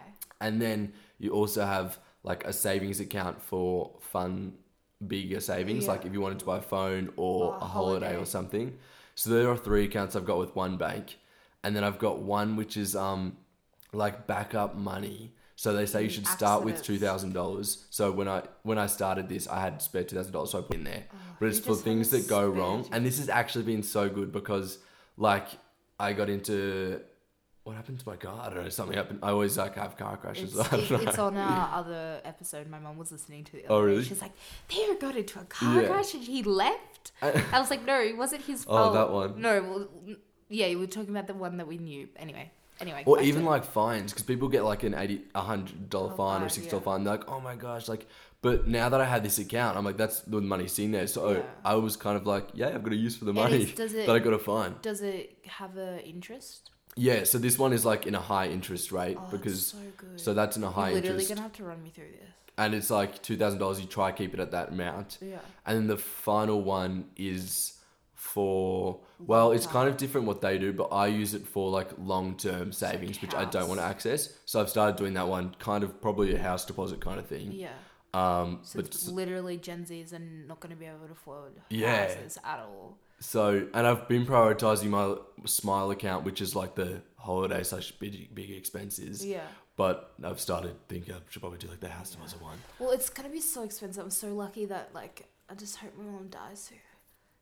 [0.41, 4.53] And then you also have like a savings account for fun,
[5.07, 5.91] bigger savings, Yeah.
[5.91, 8.21] like if you wanted to buy a phone or Or a a holiday, holiday.
[8.21, 8.77] or something.
[9.15, 11.17] So there are three accounts I've got with one bank,
[11.63, 13.37] and then I've got one which is um
[13.93, 15.33] like backup money.
[15.63, 17.85] So they say you Mm, should start with two thousand dollars.
[17.89, 20.61] So when I when I started this, I had spare two thousand dollars, so I
[20.61, 21.03] put in there.
[21.37, 24.77] But it's for things that go wrong, and this has actually been so good because
[25.17, 25.47] like
[25.99, 27.01] I got into.
[27.65, 28.39] What happened to my car?
[28.41, 28.69] I don't know.
[28.69, 29.19] Something happened.
[29.21, 30.55] I always like have car crashes.
[30.71, 32.69] It's, it- it's on our other episode.
[32.69, 34.03] My mom was listening to the other Oh, really?
[34.05, 34.31] She's like,
[34.69, 35.87] Theo got into a car Yeah.
[35.89, 37.11] crash and he left.
[37.21, 39.41] I- I was like, no, it wasn't his fault." Oh, that one.
[39.41, 40.15] No, well,
[40.47, 42.07] yeah, you were talking about the one that we knew.
[42.15, 42.49] Anyway,
[42.81, 43.03] anyway.
[43.05, 46.41] Or even like fines, because people get like an eighty, a hundred dollar Oh, fine
[46.41, 46.85] or a sixty dollar yeah.
[46.85, 47.03] fine.
[47.03, 48.07] They're like, oh my gosh, like.
[48.41, 51.07] But now that I had this account, I'm like, that's the money's seen there.
[51.07, 51.41] So Yeah.
[51.65, 54.05] I was kind of like, yeah, I've got a use for the money does it
[54.07, 54.75] that I got a fine.
[54.81, 56.69] does it have a interest?
[56.95, 59.91] Yeah, so this one is like in a high interest rate Oh, because that's so
[59.97, 60.19] good.
[60.21, 62.29] so that's in a high You're literally interest, gonna have to run me through this.
[62.57, 63.81] and it's like two thousand dollars.
[63.81, 65.39] You try to keep it at that amount, Yeah.
[65.65, 67.73] and then the final one is
[68.33, 71.89] for well, it's kind of different what they do, but I use it for like
[71.97, 74.33] long term savings, which I don't want to access.
[74.45, 77.51] So I've started doing that one, kind of probably a house deposit kind of thing.
[77.51, 77.69] Yeah.
[78.13, 81.53] Um, So but it's literally Gen Zs are not going to be able to afford
[81.69, 82.07] Yeah.
[82.07, 82.97] houses at all.
[83.19, 85.15] so, and I've been prioritizing my
[85.45, 89.25] Smile account, which is like the holiday slash big big expenses.
[89.25, 89.41] Yeah.
[89.75, 92.57] But I've started thinking I should probably do like the house deposit one.
[92.79, 94.03] Well, it's gonna be so expensive.
[94.03, 96.77] I'm so lucky that like I just hope my mom dies soon.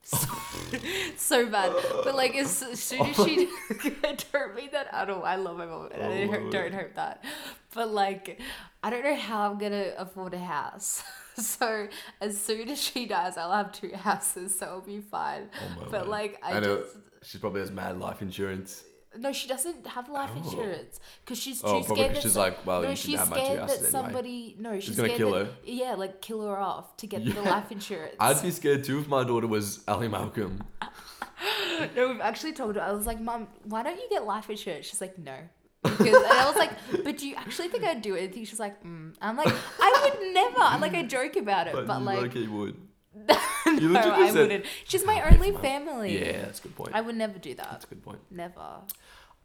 [0.10, 0.28] So,
[1.18, 3.92] so bad, but like as, as soon as she, oh.
[4.06, 5.24] I don't mean that at all.
[5.26, 7.24] I love my mom, and I Oh don't, my hope, don't hope that.
[7.74, 8.40] But like,
[8.84, 11.04] I don't know how I'm gonna afford a house.
[11.38, 11.88] So
[12.20, 15.52] as soon as she dies, I'll have two houses, so I'll be fine.
[15.62, 16.08] Oh but word.
[16.08, 18.84] like, I I know just she probably has mad life insurance.
[19.20, 20.38] No, she doesn't have life Oh.
[20.44, 22.16] insurance because she's too Oh, scared.
[22.16, 23.92] that she's some- like, well, no, you she's shouldn't my two scared that houses anyway.
[23.92, 24.56] somebody.
[24.60, 25.52] No, she's, gonna scared kill that, her.
[25.66, 28.16] Yeah, like kill her off to get the life insurance.
[28.20, 30.64] I'd be scared too if my daughter was Ally Malcolm.
[31.96, 32.82] No, we've actually told her.
[32.82, 34.88] I was like, Mom, why don't you get life insurance?
[34.88, 35.36] She's like, No.
[35.84, 36.72] Because and I was like,
[37.04, 38.36] but do you actually think I'd do it?
[38.36, 39.14] And she's like, mm.
[39.22, 40.60] I'm like, I would never.
[40.60, 42.76] I'm like, I joke about it, but, you like, low-key would.
[43.78, 44.66] no, you literally I said- wouldn't.
[44.86, 46.20] She's my Oh, only family.
[46.26, 46.92] Yeah, that's a good point.
[46.94, 47.68] I would never do that.
[47.72, 48.20] That's a good point.
[48.32, 48.82] Never.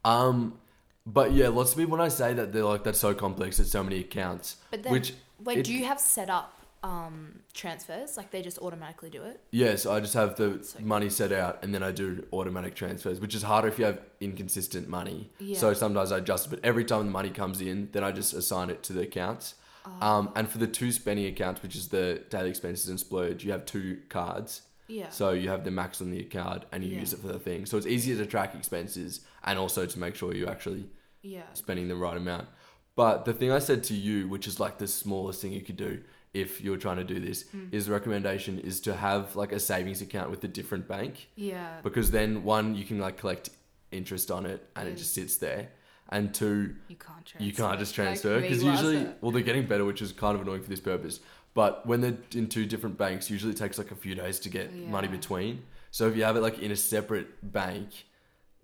[0.05, 0.59] Um,
[1.07, 3.59] but yeah, lots of people when I say that they're like that's so complex.
[3.61, 4.57] It's so many accounts.
[4.71, 8.17] But then, which wait, it- do you have set up um, transfers?
[8.17, 9.41] Like they just automatically do it?
[9.51, 12.75] yeah, so I just have the So- money set out and then I do automatic
[12.75, 15.31] transfers, which is harder if you have inconsistent money.
[15.39, 15.59] Yeah.
[15.59, 18.71] So sometimes I adjust, but every time the money comes in, then I just assign
[18.71, 19.55] it to the accounts.
[19.85, 20.07] Oh.
[20.07, 23.53] Um, and for the two spending accounts, which is the daily expenses and splurge, you
[23.53, 24.63] have two cards.
[24.89, 25.09] Yeah.
[25.11, 27.01] So you have the max on the card and you Yeah.
[27.01, 27.67] use it for the thing.
[27.67, 30.89] So it's easier to track expenses and also to make sure you're actually
[31.23, 31.43] yeah.
[31.55, 32.49] spending the right amount.
[32.95, 35.77] But the thing I said to you, which is like the smallest thing you could
[35.79, 36.03] do
[36.35, 37.67] if you're trying to do this, Hmm.
[37.73, 41.81] is recommendation is to have like a savings account with a different bank Yeah.
[41.83, 43.51] because then one you can like collect
[43.93, 44.99] interest on it and it Mm.
[44.99, 45.71] just sits there,
[46.13, 47.43] and two You can't transfer.
[47.45, 50.43] you can't just transfer because last usually well they're getting better, which is kind of
[50.43, 51.21] annoying for this purpose.
[51.55, 54.49] But when they're in two different banks, usually it takes like a few days to
[54.49, 55.63] get money between.
[55.91, 57.89] So if you have it like in a separate bank,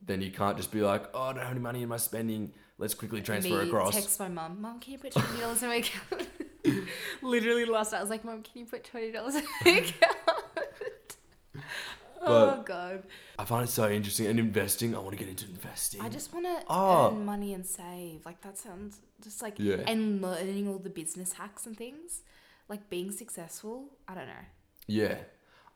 [0.06, 2.52] then you can't just be like, oh, I don't have any money in my spending.
[2.78, 3.94] Let's quickly transfer across Me across.
[3.94, 4.60] Text my mum.
[4.62, 6.28] Mum, can you put twenty dollars in my account?
[7.22, 10.16] Literally last night, I was like, Mom, can you put twenty dollars in my account?
[12.22, 13.02] oh god.
[13.38, 14.26] I find it so interesting.
[14.26, 16.00] And investing, I want to get into investing.
[16.00, 17.10] I just want to Oh.
[17.12, 18.24] earn money and save.
[18.26, 19.76] Like that sounds just like Yeah.
[19.86, 22.22] and learning all the business hacks and things,
[22.68, 23.90] like being successful.
[24.06, 24.44] I don't know.
[24.86, 25.18] Yeah.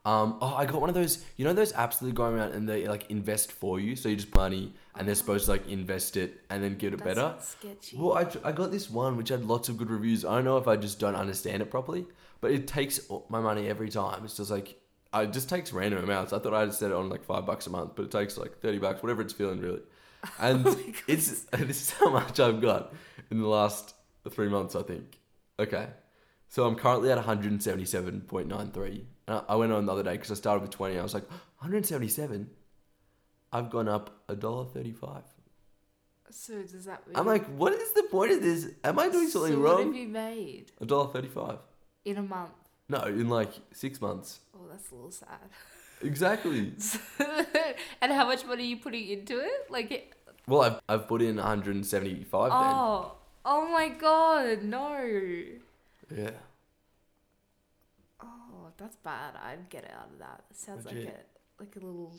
[0.05, 1.23] Um, oh, I got one of those.
[1.37, 3.95] You know those apps that are going around and they like invest for you.
[3.95, 6.93] So you just put money and they're supposed to like invest it and then get
[6.93, 7.21] it That better.
[7.21, 7.97] sounds sketchy.
[7.97, 10.25] Well, I, I got this one which had lots of good reviews.
[10.25, 12.05] I don't know if I just don't understand it properly,
[12.41, 14.25] but it takes all- my money every time.
[14.25, 14.77] It's just like
[15.21, 16.33] it just takes random amounts.
[16.33, 18.37] I thought I had set it on like five bucks a month, but it takes
[18.37, 19.81] like thirty bucks, whatever it's feeling really.
[20.25, 22.93] Oh and Oh it's this is how much I've got
[23.29, 23.93] in the last
[24.29, 25.19] three months, I think.
[25.59, 25.87] Okay,
[26.47, 29.05] so I'm currently at one hundred seventy seven point nine three.
[29.27, 30.97] I went on the other day because I started with twenty.
[30.97, 32.49] I was like one hundred seventy seven.
[33.51, 35.23] I've gone up a dollar thirty five.
[36.31, 37.15] so does that mean?
[37.17, 38.67] I'm like, what is the point of this?
[38.83, 39.87] Am I doing something so What wrong?
[39.87, 41.59] have you made A dollar thirty-five.
[42.05, 42.51] in a month?
[42.89, 44.39] No, in like six months.
[44.55, 45.27] Oh, that's a little sad.
[46.01, 46.73] Exactly.
[48.01, 49.67] and how much money are you putting into it?
[49.69, 50.13] Like, it,
[50.45, 53.13] Well, I've, I've put in 175 oh,
[53.45, 54.97] oh my god, no.
[56.13, 56.31] Yeah.
[58.21, 59.35] Oh, that's bad.
[59.41, 60.43] I'd get out of that.
[60.51, 62.13] It sounds Would like a like a little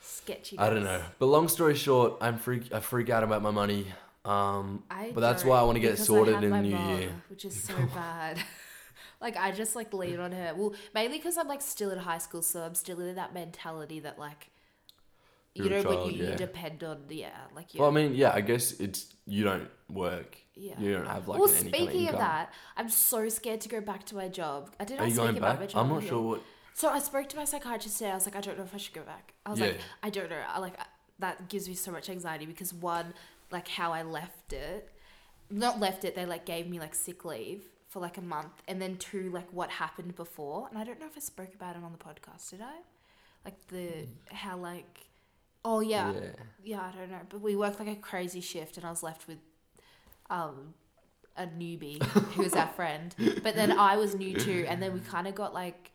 [0.00, 0.58] sketchy.
[0.58, 1.02] I don't know.
[1.18, 2.72] But long story short, I'm freak.
[2.72, 3.86] I freak out about my money.
[4.24, 7.10] Um, I but that's why I want to get sorted in the new year.
[7.28, 8.38] which is so bad.
[9.20, 10.54] Like I just like lean on her.
[10.56, 14.00] Well, mainly because I'm like still in high school, so I'm still in that mentality
[14.00, 14.50] that like,
[15.54, 16.30] you You're know, when you, yeah.
[16.30, 17.80] you depend on yeah, like you.
[17.80, 18.32] Well, I mean, yeah.
[18.34, 20.38] I guess it's you don't work.
[20.54, 20.74] yeah.
[20.78, 23.68] You don't have like well, any kind of speaking of that, I'm so scared to
[23.68, 24.70] go back to my job.
[24.80, 25.74] I did Are I you going back?
[25.74, 26.42] I'm not sure what.
[26.72, 28.10] So I spoke to my psychiatrist today.
[28.10, 29.34] I was like, I don't know if I should go back.
[29.44, 30.42] I was like, I don't know.
[30.48, 30.86] I like I-
[31.18, 33.12] that gives me so much anxiety because one,
[33.50, 34.88] like how I left it,
[35.50, 36.14] not left it.
[36.14, 39.48] They like gave me like sick leave for like a month, and then two, like
[39.52, 40.66] what happened before.
[40.70, 42.50] And I don't know if I spoke about it on the podcast.
[42.50, 42.76] Did I?
[43.44, 45.06] Like the how like,
[45.64, 46.20] oh yeah, Yeah.
[46.64, 46.80] yeah.
[46.82, 47.20] I don't know.
[47.28, 49.38] But we worked like a crazy shift, and I was left with,
[50.30, 50.74] um,
[51.36, 52.02] a newbie
[52.34, 53.14] who was our friend.
[53.42, 55.90] But then I was new too, and then we kind of got like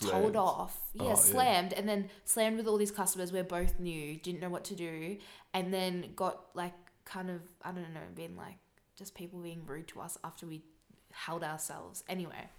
[0.00, 0.78] told off.
[0.94, 1.14] Yeah, Oh, yeah.
[1.14, 3.32] slammed, and then slammed with all these customers.
[3.32, 5.18] We're both new, didn't know what to do,
[5.54, 8.56] and then got like kind of I don't know, being like
[9.00, 10.62] just people being rude to us after we
[11.10, 12.04] held ourselves.
[12.06, 12.50] Anyway,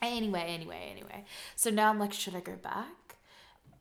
[0.00, 1.24] anyway, anyway, anyway.
[1.56, 3.16] So now I'm like, should I go back?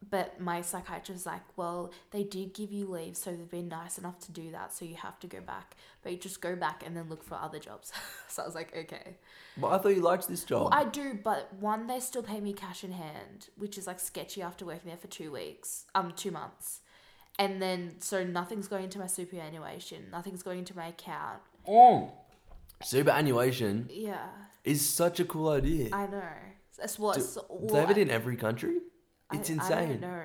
[0.10, 4.20] But my psychiatrist's like, well, they did give you leave, so they've been nice enough
[4.22, 5.76] to do that, so you have to go back.
[6.02, 7.94] But you just go back and then look for other jobs.
[8.28, 9.18] so I was like, okay.
[9.58, 10.72] But I thought you liked this job.
[10.72, 14.00] Well, I do, but one, they still pay me cash in hand, which is like
[14.00, 16.82] sketchy after working there for two weeks, um, two months.
[17.38, 21.42] And then, so nothing's going into my superannuation, nothing's going into my account.
[21.68, 22.12] Mm.
[22.84, 24.28] Superannuation Yeah,
[24.64, 25.90] is such a cool idea.
[25.94, 26.22] I know.
[26.78, 27.16] That's what.
[27.16, 28.78] Do, so- do well, they have it I- in every country?
[29.30, 29.88] I- It's I insane.
[29.90, 30.24] don't know.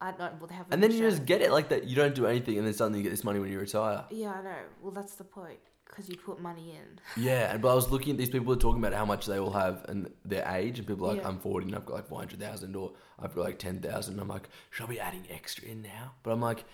[0.00, 0.38] I don't.
[0.38, 0.66] Well, they have.
[0.68, 1.84] it And then you just get it like that.
[1.84, 4.04] You don't do anything, and then suddenly you get this money when you retire.
[4.10, 4.56] Yeah, I know.
[4.80, 7.00] Well, that's the point, because you put money in.
[7.22, 9.38] Yeah, and but I was looking at these people are talking about how much they
[9.38, 11.28] all have and their age, and people are like, Yeah.
[11.28, 14.20] I'm 40 and I've got like 400,000 or I've got like 10,000.
[14.20, 16.12] I'm like, should I be adding extra in now?
[16.22, 16.64] But I'm like,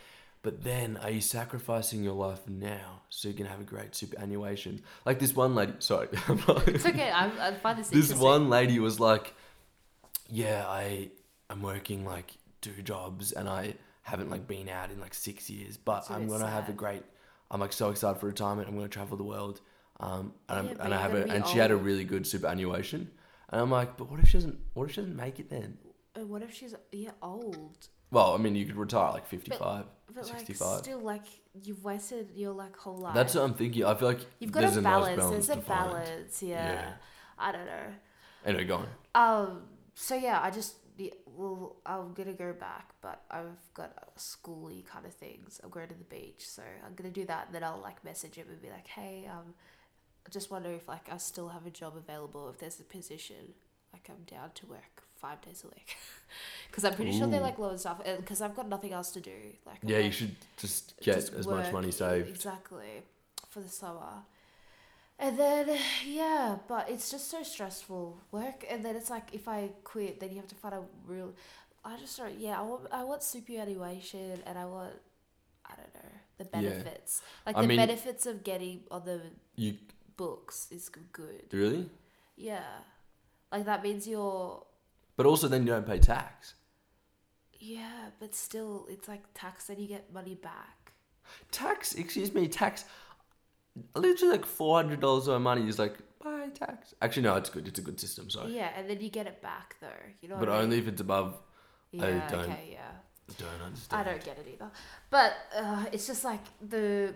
[0.44, 4.82] but then are you sacrificing your life now so you can have a great superannuation?
[5.06, 6.08] Like this one lady, sorry,
[6.68, 7.10] It's okay.
[7.10, 7.88] I'm, I find this.
[7.88, 9.32] this one lady was like,
[10.28, 11.10] yeah, I
[11.48, 15.78] I'm working like two jobs and I haven't like been out in like six years,
[15.78, 17.02] but I'm gonna have a great.
[17.50, 18.68] I'm like so excited for retirement.
[18.68, 19.62] I'm gonna travel the world.
[20.00, 23.10] Um, and, I'm, Yeah, and I have a and she had a really good superannuation.
[23.48, 24.58] And I'm like, but what if she doesn't?
[24.74, 25.78] What if she doesn't make it then?
[26.14, 27.88] Uh, What if she's yeah old?
[28.14, 30.78] Well, I mean, you could retire at like 55, But like 65.
[30.78, 31.24] still like
[31.62, 33.14] you've wasted your like whole life.
[33.14, 33.84] That's what I'm thinking.
[33.84, 35.16] I feel like You've got there's a a nice balance.
[35.16, 35.90] balance There's a to find.
[35.92, 36.42] balance.
[36.42, 36.72] Yeah.
[36.72, 36.92] Yeah.
[37.38, 37.86] I don't know.
[38.46, 38.88] Anyway, go on.
[39.14, 39.62] Um.
[39.94, 45.06] So yeah, I just yeah, well, I'm gonna go back, but I've got schooly kind
[45.06, 45.60] of things.
[45.64, 47.46] I'm going to the beach, so I'm gonna do that.
[47.46, 49.54] And then I'll like message him and be like, hey, um,
[50.26, 52.48] I just wonder if like I still have a job available.
[52.50, 53.54] If there's a position,
[53.92, 55.90] like I'm down to work five days a week,
[56.68, 57.48] because I'm pretty sure they Ooh.
[57.48, 57.98] like low stuff.
[58.22, 59.38] Because I've got nothing else to do.
[59.70, 60.34] Like Yeah, you should
[60.64, 62.28] just get just as much money saved.
[62.36, 62.92] Exactly.
[63.52, 64.14] For the summer.
[65.24, 65.64] And then
[66.22, 69.58] yeah, but it's just so stressful work and then it's like if I
[69.92, 71.30] quit then you have to find a real
[71.84, 74.94] I just don't yeah, I want I want superannuation and I want
[75.70, 76.60] I don't know, the Yeah.
[76.70, 77.22] benefits.
[77.46, 79.18] Like I the mean- benefits of getting on the
[79.64, 79.70] You
[80.16, 80.88] books is
[81.20, 81.44] good.
[81.52, 81.88] really?
[82.36, 82.70] Yeah.
[83.52, 84.64] Like that means you're
[85.16, 86.54] But also, then you don't pay tax.
[87.60, 90.92] yeah, but still it's like tax and you get money back.
[91.50, 91.94] Tax?
[91.94, 92.84] Excuse me, tax.
[93.94, 96.94] literally like four hundred dollars of my money is like bye tax.
[97.00, 97.66] Actually, no, it's good.
[97.68, 98.28] It's a good system.
[98.30, 99.88] Sorry, Yeah, and then you get it back though.
[100.20, 100.36] You know.
[100.38, 100.62] but I mean?
[100.64, 101.36] only if it's above.
[101.92, 102.28] I Yeah.
[102.30, 102.68] don't- Okay.
[102.72, 102.90] Yeah.
[103.38, 104.00] Don't understand.
[104.00, 104.70] I don't get it either.
[105.10, 107.14] But uh, it's just like the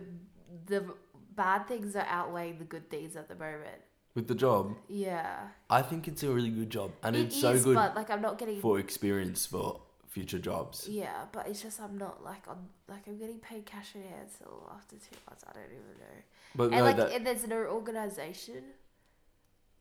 [0.67, 0.95] the
[1.37, 3.83] bad things are outweighing the good things at the moment.
[4.19, 5.47] With the job, Yeah.
[5.71, 8.21] I think it's a really good job, and It it's so good but like I'm
[8.29, 8.61] not getting.
[8.61, 10.89] for experience for future jobs.
[10.89, 14.29] Yeah, but it's just I'm not like on like I'm getting paid cash in hand
[14.37, 15.45] till after two months.
[15.49, 16.19] I don't even know.
[16.57, 18.63] But And no, like that, and there's no organization.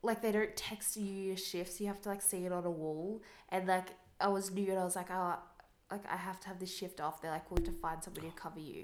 [0.03, 1.81] Like they don't text you your shifts.
[1.81, 3.23] You have to like see it on a wall.
[3.49, 3.87] And like
[4.21, 5.35] I was new and I was like, oh,
[5.89, 7.21] like I have to have this shift off.
[7.21, 8.83] They're like, we'll have to find somebody to cover you.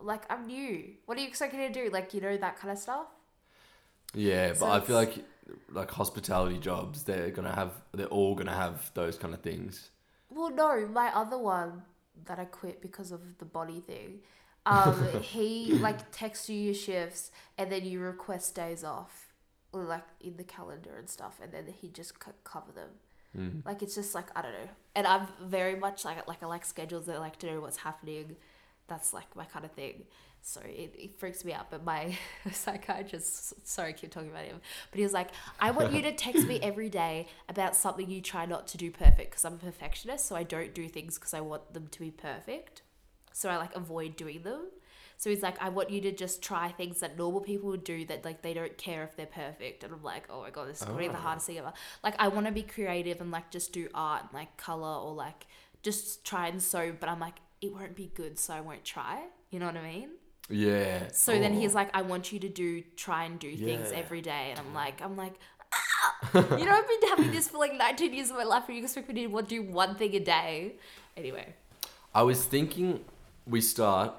[0.00, 0.94] Like I'm new.
[1.04, 1.90] What are you expecting to do?
[1.90, 3.08] Like you know that kind of stuff.
[4.14, 5.24] Yeah, but I feel like
[5.72, 9.90] like hospitality jobs, they're gonna have, they're all gonna have those kind of things.
[10.30, 11.82] Well, no, my other one
[12.26, 14.20] that I quit because of the body thing.
[14.66, 19.32] Um, he like texts you your shifts and then you request days off,
[19.72, 22.90] like in the calendar and stuff, and then he just c- cover them.
[23.36, 23.66] Mm.
[23.66, 26.64] Like it's just like I don't know, and I'm very much like like I like
[26.64, 28.36] schedules I like to know what's happening.
[28.86, 30.04] That's like my kind of thing.
[30.46, 31.70] So it, it freaks me out.
[31.70, 32.16] But my
[32.52, 36.12] psychiatrist, sorry, I keep talking about him, but he was like, I want you to
[36.12, 39.56] text me every day about something you try not to do perfect because I'm a
[39.56, 40.26] perfectionist.
[40.26, 42.82] So I don't do things because I want them to be perfect.
[43.32, 44.66] So I like avoid doing them.
[45.16, 48.04] So he's like, I want you to just try things that normal people would do
[48.06, 49.82] that like they don't care if they're perfect.
[49.82, 51.72] And I'm like, oh my god, this is gonna be the hardest thing ever.
[52.02, 55.14] Like I want to be creative and like just do art and like color or
[55.14, 55.46] like
[55.82, 59.22] just try and sew, but I'm like, it won't be good, so I won't try.
[59.50, 60.10] You know what I mean?
[60.50, 61.08] Yeah.
[61.12, 61.60] So then Oh.
[61.60, 64.74] he's like, I want you to do try and do things every day, and I'm
[64.74, 65.34] like, I'm like.
[65.74, 68.76] "Ah!" you know, I've been having this for like 19 years of my life, and
[68.76, 70.74] you expect me to do one thing a day.
[71.16, 71.54] Anyway,
[72.14, 73.04] I was thinking
[73.46, 74.12] we start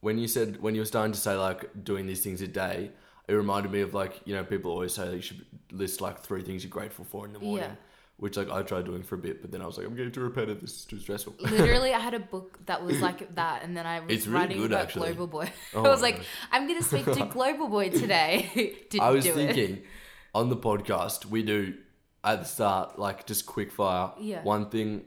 [0.00, 2.90] when you said when you were starting to say like doing these things a day.
[3.28, 6.20] It reminded me of like you know people always say that you should list like
[6.20, 7.76] three things you're grateful for in the morning, Yeah.
[8.18, 10.12] Which like I tried doing for a bit, but then I was like I'm getting
[10.12, 10.60] too repetitive.
[10.60, 11.34] This is too stressful.
[11.40, 14.38] literally, I had a book that was like that, and then I was It's really
[14.40, 15.08] writing good, about actually.
[15.14, 15.50] Global Boy.
[15.74, 16.26] Oh I was like, gosh.
[16.52, 18.76] I'm gonna speak to Global Boy today.
[18.90, 19.34] Didn't I was do it.
[19.54, 19.82] thinking
[20.34, 21.74] on the podcast we do
[22.24, 24.42] at the start like just quick fire Yeah.
[24.44, 25.02] one thing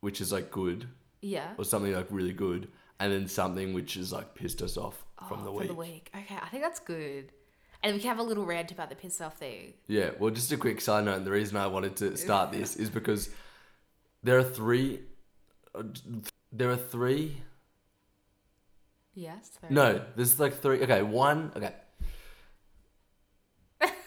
[0.00, 0.86] which is like good
[1.22, 1.48] Yeah.
[1.58, 2.68] or something like really good,
[3.00, 5.68] and then something which is like pissed us off oh, from Oh, the for week.
[5.68, 6.10] the week.
[6.14, 7.32] Okay, I think that's good.
[7.82, 9.74] And we can have a little rant about the piss off thing.
[9.86, 11.24] Yeah, well, just a quick side note.
[11.24, 13.30] The reason I wanted to start this is because
[14.22, 15.00] there are three.
[15.74, 15.84] uh,
[16.52, 17.42] There are three.
[19.14, 19.50] Yes.
[19.60, 20.82] very No, there's like three.
[20.82, 21.52] Okay, one.
[21.56, 21.72] Okay.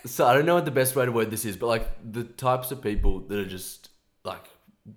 [0.05, 2.23] so I don't know what the best way to word this is, but like the
[2.23, 3.89] types of people that are just
[4.23, 4.45] like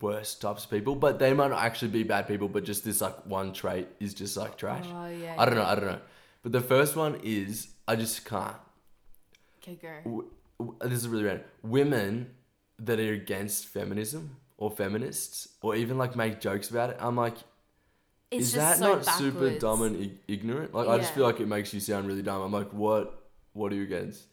[0.00, 3.00] worst types of people, but they might not actually be bad people, but just this
[3.00, 4.84] like one trait is just like trash.
[4.88, 5.34] Oh yeah.
[5.38, 5.64] I don't know.
[5.64, 6.00] I don't know.
[6.42, 8.56] But the first one is I just can't.
[9.62, 9.88] Okay, go.
[10.04, 11.44] w- w- this is really random.
[11.62, 12.30] Women
[12.78, 16.96] that are against feminism or feminists or even like make jokes about it.
[17.00, 17.36] I'm like,
[18.30, 20.74] It's is just that so not super dumb and ig- ignorant?
[20.74, 21.14] Like, I just Yeah.
[21.16, 22.40] feel like it makes you sound really dumb.
[22.42, 23.22] I'm like, what?
[23.52, 24.24] What are you against?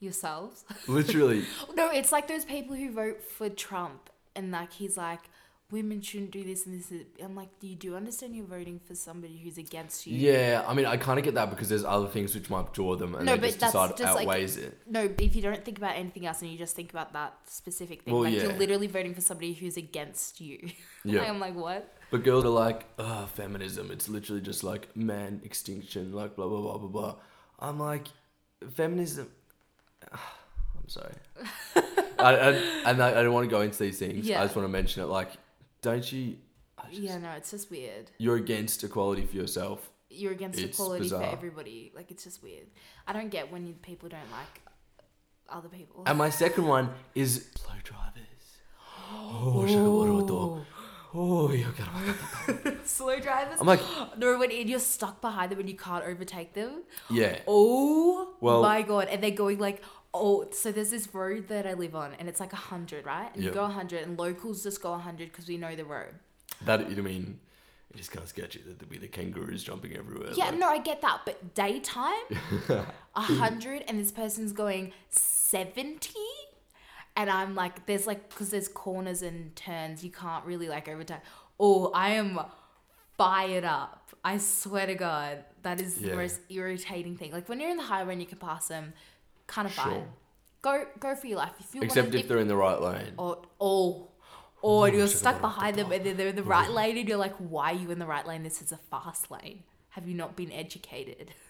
[0.00, 0.64] yourselves.
[0.86, 1.44] Literally,
[1.74, 5.18] No, it's like those people who vote for Trump and like he's like,
[5.70, 6.90] women shouldn't do this and this.
[6.90, 10.16] Is, I'm like, do you do understand you're voting for somebody who's against you?
[10.16, 10.64] yeah.
[10.66, 13.14] I mean, I kind of get that because there's other things which might draw them,
[13.14, 14.78] and No, they but just that's decide just, like, outweighs it.
[14.88, 18.02] No, if you don't think about anything else and you just think about that specific
[18.02, 18.44] thing, Well, like yeah.
[18.44, 20.70] you're literally voting for somebody who's against you.
[21.04, 21.22] Yeah.
[21.22, 21.94] I'm like, what?
[22.10, 23.90] But girls are like, oh, feminism.
[23.90, 27.14] It's literally just like man extinction, like blah blah blah blah blah.
[27.60, 28.08] I'm like,
[28.74, 29.30] feminism.
[30.12, 31.14] I'm sorry.
[32.18, 32.50] I, I,
[32.84, 34.26] and I, I don't want to go into these things.
[34.26, 34.40] Yeah.
[34.40, 35.06] I just want to mention it.
[35.06, 35.30] Like,
[35.82, 36.36] don't you?
[36.90, 38.10] Just- Yeah, no, it's just weird.
[38.18, 39.90] You're against equality for yourself.
[40.10, 41.92] You're against It's equality for everybody.
[41.94, 42.66] Like, it's just weird.
[43.06, 44.62] I don't get when you, people don't like
[45.50, 46.04] other people.
[46.06, 48.24] And my second one is slow drivers.
[49.10, 50.64] Oh.
[51.14, 51.50] Oh,
[52.84, 53.58] Slow drivers.
[53.60, 53.80] I'm like,
[54.18, 56.82] no, when you're stuck behind them and you can't overtake them.
[57.10, 57.38] yeah.
[57.46, 59.08] Oh Well- my god!
[59.08, 59.82] And they're going like,
[60.14, 63.30] oh, so there's this road that I live on, and it's like a hundred, right?
[63.34, 63.48] And Yeah.
[63.50, 66.14] you go hundred, and locals just go hundred because we know the road.
[66.64, 67.38] That I mean,
[67.94, 70.30] it is kind of sketchy that there'd be the kangaroos jumping everywhere.
[70.34, 72.14] Yeah, like- no, I get that, but daytime,
[72.68, 76.18] a hundred, and this person's going seventy,
[77.16, 81.18] and I'm like, there's like, because there's corners and turns, you can't really like overtake.
[81.60, 82.38] Oh, I am
[83.16, 84.10] fired up.
[84.24, 86.10] I swear to God, that is Yeah.
[86.10, 87.32] the most irritating thing.
[87.32, 88.92] Like when you're in the highway and you can pass them,
[89.48, 89.84] kind of Sure.
[89.84, 90.08] fine.
[90.62, 91.52] Go, go for your life.
[91.58, 93.14] If you Except wanna, if they're in the right lane.
[93.18, 94.08] or oh,
[94.62, 97.34] or you're stuck behind them and then they're in the right lane and you're like,
[97.36, 98.42] why are you in the right lane?
[98.42, 99.62] This is a fast lane.
[99.90, 101.32] Have you not been educated?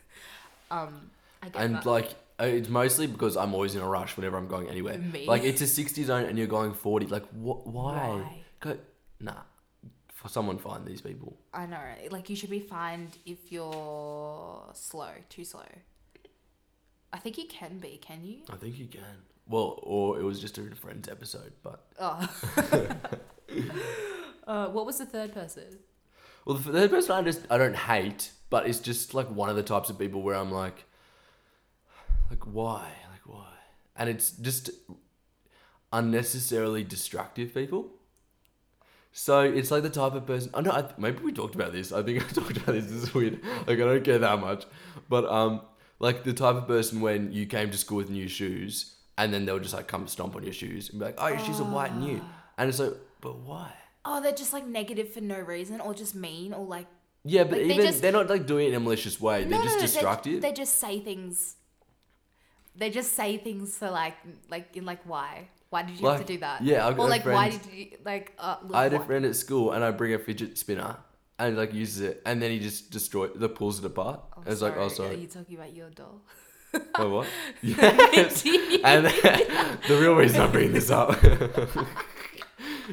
[0.70, 1.10] Um,
[1.54, 1.86] and that.
[1.86, 4.98] like uh, it's mostly because I'm always in a rush whenever I'm going anywhere.
[4.98, 5.26] Me.
[5.26, 7.06] Like it's a 60 zone and you're going 40.
[7.06, 7.94] Like wh- why?
[7.94, 8.42] Why?
[8.60, 8.76] Go
[9.18, 9.32] nah.
[10.12, 11.38] For someone find these people.
[11.54, 11.80] I know.
[12.10, 15.62] Like you should be fined if you're slow, too slow.
[17.12, 17.98] I think you can be.
[18.02, 18.38] Can you?
[18.50, 19.02] I think you can.
[19.48, 22.28] Well, or it was just a Friends episode, but Oh.
[24.46, 25.78] uh, what was the third person?
[26.44, 29.56] well, the third person I just I don't hate, but it's just like one of
[29.56, 30.84] the types of people where I'm like,
[32.30, 33.52] like why, like why,
[33.96, 34.70] and it's just
[35.92, 37.88] unnecessarily destructive people.
[39.12, 40.50] So it's like the type of person.
[40.54, 40.70] I know.
[40.70, 41.92] I, maybe we talked about this.
[41.92, 42.84] I think I talked about this.
[42.84, 43.40] This is weird.
[43.66, 44.64] Like I don't care that much,
[45.08, 45.62] but um,
[45.98, 49.44] like the type of person when you came to school with new shoes, and then
[49.44, 51.64] they'll just like come stomp on your shoes and be like, "Oh, your shoes are
[51.64, 52.20] white and new,"
[52.56, 53.72] and it's like, but why?
[54.04, 56.86] Oh, they're just like negative for no reason, or just mean, or like
[57.24, 59.44] Yeah, but Like, even just- they're not like doing it in a malicious way.
[59.44, 60.40] No, They're just no, no, destructive.
[60.40, 61.56] They, they just say things.
[62.76, 64.14] They just say things for like,
[64.48, 65.48] like in like why?
[65.70, 66.62] Why did you have to do that?
[66.62, 68.32] yeah, I've got or like why did you like?
[68.38, 70.96] Uh, look, I had a friend at school, and I bring a fidget spinner,
[71.38, 74.20] and he, like uses it, and then he just destroys, the pulls it apart.
[74.36, 75.10] Oh, it's like, oh, sorry.
[75.10, 76.22] Are you talking about your doll?
[76.96, 77.26] Oh, what?
[77.62, 78.44] Yes.
[78.84, 79.06] and
[79.88, 81.22] the real reason I'm bringing this up.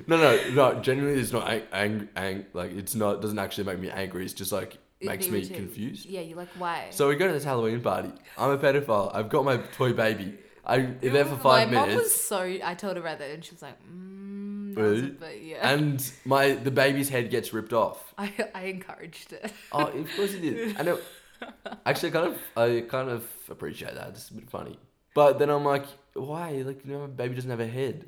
[0.08, 0.80] no, no, no.
[0.82, 3.22] Genuinely, it's not ang- ang- ang- like it's not.
[3.22, 4.24] Doesn't actually make me angry.
[4.26, 6.06] It's just like It makes me irritates- confused.
[6.06, 6.88] Yeah, you're like why?
[6.92, 8.12] So we go to this Halloween party.
[8.38, 9.14] I'm a pedophile.
[9.14, 10.38] I've got my toy baby.
[10.66, 12.06] I'm there for five My mom minutes.
[12.10, 12.40] was so.
[12.42, 14.45] I told her about that, and she was like, mm,
[14.76, 15.02] Really?
[15.02, 15.70] was a bit, yeah.
[15.74, 18.14] and my the baby's head gets ripped off.
[18.18, 19.52] I, I encouraged it.
[19.72, 20.78] Oh, of course you did.
[20.78, 21.00] I know.
[21.86, 24.10] Actually, I kind of I kind of appreciate that.
[24.10, 24.78] It's a bit funny.
[25.14, 26.52] But then I'm like, why?
[26.66, 28.06] Like, you know, my baby doesn't have a head.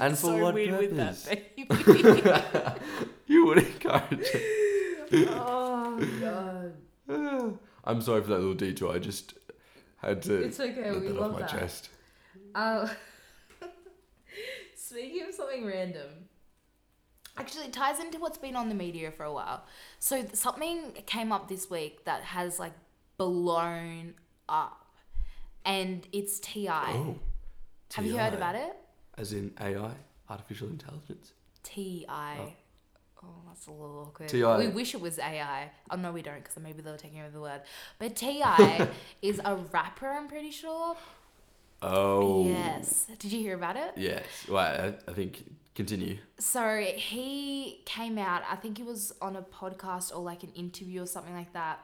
[0.00, 1.24] And for so what purpose?
[1.24, 2.80] that baby.
[3.26, 5.28] You would encourage it.
[5.30, 6.74] oh god.
[7.84, 8.92] I'm sorry for that little detour.
[8.94, 9.34] I just
[9.98, 10.74] had to It's okay.
[10.74, 11.50] get We that love off my that.
[11.50, 11.90] chest.
[12.54, 12.88] Uh,
[14.94, 16.08] speaking of something random,
[17.36, 19.64] actually it ties into what's been on the media for a while.
[19.98, 22.74] So something came up this week that has like
[23.16, 24.14] blown
[24.48, 24.86] up,
[25.64, 26.68] and it's TI.
[26.68, 27.18] Oh,
[27.94, 28.36] Have you heard TI.
[28.36, 28.76] about it?
[29.18, 29.92] As in AI,
[30.28, 31.32] artificial intelligence.
[31.62, 32.06] TI.
[32.08, 32.52] Oh.
[33.26, 34.28] Oh, that's a little awkward.
[34.28, 34.44] TI.
[34.44, 35.70] We wish it was AI.
[35.90, 37.62] Oh no, we don't, because maybe they were taking over the word.
[37.98, 38.42] But TI
[39.22, 40.08] is a rapper.
[40.08, 40.94] I'm pretty sure.
[41.84, 42.46] Oh.
[42.46, 43.06] Yes.
[43.18, 43.92] Did you hear about it?
[43.96, 44.24] Yes.
[44.48, 46.18] Well, I, I think continue.
[46.38, 51.02] So he came out, I think it was on a podcast or like an interview
[51.02, 51.80] or something like that.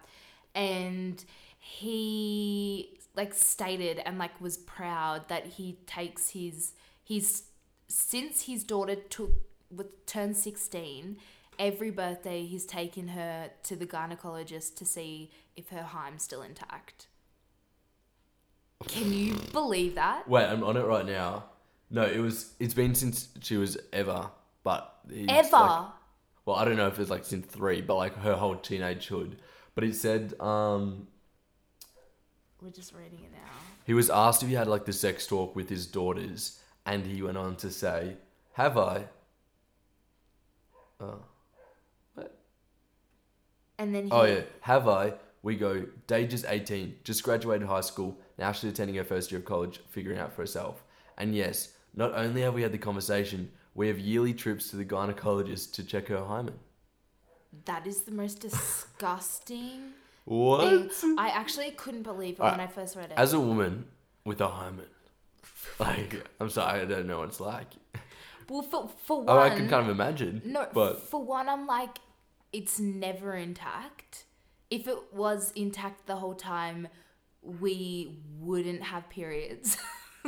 [0.55, 1.23] And
[1.59, 6.73] he like stated and like was proud that he takes his
[7.05, 7.45] his
[7.89, 9.33] since his daughter took
[9.71, 11.19] with turned 16
[11.59, 17.09] every birthday he's taken her to the gynecologist to see if her hymen's still intact
[18.89, 21.45] can you believe that Wait, I'm on it right now.
[21.91, 22.53] No, it was.
[22.61, 24.31] It's been since she was ever,
[24.63, 25.87] but it's ever like-
[26.47, 29.37] well, I don't know if it's like since three, but like her whole teenagehood.
[29.75, 31.09] But it said um,
[32.61, 33.61] we're just reading it now
[33.91, 37.23] he was asked if he had like the sex talk with his daughters, and he
[37.23, 38.17] went on to say,
[38.53, 39.07] "Have I?"
[41.01, 41.23] Oh,
[42.15, 42.39] what?
[43.79, 45.15] and then he oh yeah, have I?
[45.43, 45.87] We go.
[46.07, 48.17] Deyjah's eighteen, just graduated high school.
[48.41, 50.83] Now she's attending her first year of college, figuring out for herself.
[51.19, 54.85] And yes, not only have we had the conversation, we have yearly trips to the
[54.85, 56.55] gynecologist to check her hymen.
[57.67, 59.93] That is the most disgusting
[60.25, 60.93] What?
[60.93, 61.17] thing.
[61.19, 63.19] I actually couldn't believe it when I first read it.
[63.19, 63.85] As a woman
[64.25, 64.87] with a hymen,
[65.79, 67.67] like I'm sorry, I don't know what it's like.
[68.49, 70.41] well, for for one, Oh, I can kind of imagine.
[70.45, 71.99] no, but for one, I'm like,
[72.53, 74.25] it's never intact.
[74.71, 76.89] If it was intact the whole time,
[77.43, 79.77] we wouldn't have periods.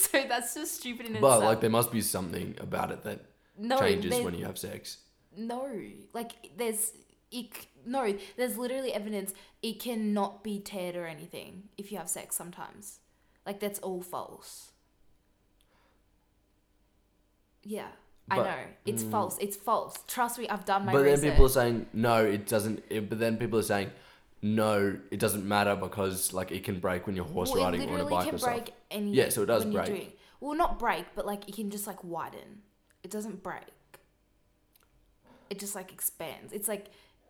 [0.00, 1.44] so that's just stupid in but itself.
[1.44, 3.20] like there must be something about it that
[3.58, 4.98] no, changes when you have sex.
[5.36, 5.68] No,
[6.12, 6.92] like there's
[7.30, 7.66] it.
[7.86, 9.32] No, there's literally evidence
[9.62, 12.36] it cannot be teared or anything if you have sex.
[12.36, 13.00] Sometimes,
[13.46, 14.72] like that's all false.
[17.62, 17.88] Yeah,
[18.30, 18.54] I know
[18.84, 19.10] it's mm.
[19.10, 19.36] false.
[19.40, 19.98] It's false.
[20.06, 22.82] Trust me, I've done my But then people are saying no, it doesn't.
[22.88, 23.90] It, but then people are saying
[24.42, 27.94] no, it doesn't matter because like it can break when you're horse well, riding or
[27.94, 28.50] on a bike can or stuff.
[28.54, 29.12] break any.
[29.12, 29.86] Yeah, so it does break.
[29.86, 32.62] doing- well, not break, but like it can just like widen.
[33.02, 33.64] It doesn't break.
[35.50, 36.52] It just like expands.
[36.52, 36.86] It's like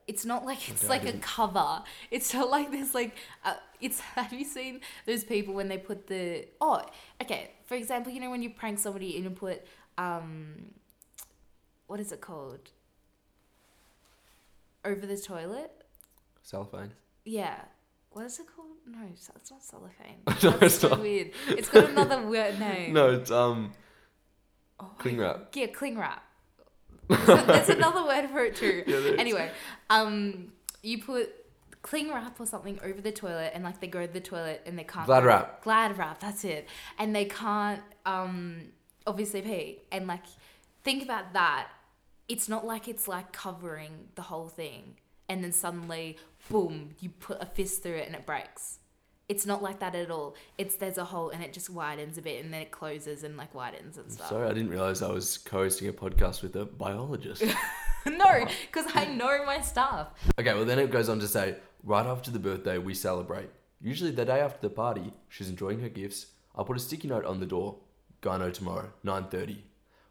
[0.06, 1.82] it's not like it's Okay, like a cover.
[2.10, 4.00] It's not like there's like uh, it's.
[4.16, 6.82] Have you seen those people when they put the oh
[7.22, 9.64] okay for example you know when you prank somebody and you put
[9.98, 10.54] um
[11.86, 12.70] what is it called
[14.84, 15.70] over the toilet
[16.48, 16.92] Cellophane.
[17.24, 17.56] yeah
[18.10, 18.68] what is it called?
[18.86, 20.22] No, it's not cellophane.
[20.42, 21.00] No, That's it's so not.
[21.00, 21.30] weird.
[21.48, 22.94] It's got another weird name.
[22.94, 23.72] No, it's um
[24.80, 25.50] Oh cling wrap.
[25.54, 26.24] Yeah, cling wrap.
[27.08, 28.82] There's, there's another word for it too.
[28.86, 29.50] Yeah, anyway,
[29.90, 31.30] um, you put
[31.82, 34.78] cling wrap or something over the toilet, and like they go to the toilet and
[34.78, 35.06] they can't.
[35.06, 35.62] Glad wrap.
[35.62, 36.20] Glad wrap.
[36.20, 36.66] That's it.
[36.98, 38.72] And they can't um
[39.06, 39.78] obviously pee.
[39.92, 40.24] And like,
[40.84, 41.68] think about that.
[42.28, 44.96] It's not like it's like covering the whole thing,
[45.28, 46.16] and then suddenly,
[46.50, 48.78] boom, you put a fist through it and it breaks.
[49.28, 50.36] It's not like that at all.
[50.56, 53.36] It's there's a hole and it just widens a bit and then it closes and
[53.36, 54.30] like widens and stuff.
[54.30, 57.44] Sorry, I didn't realize I was co-hosting a podcast with a biologist.
[58.06, 60.08] no, because I know my stuff.
[60.40, 63.50] okay, well then it goes on to say, right after the birthday we celebrate.
[63.82, 66.26] Usually the day after the party, she's enjoying her gifts.
[66.56, 67.76] I'll put a sticky note on the door.
[68.22, 69.58] Gyno tomorrow, 9.30.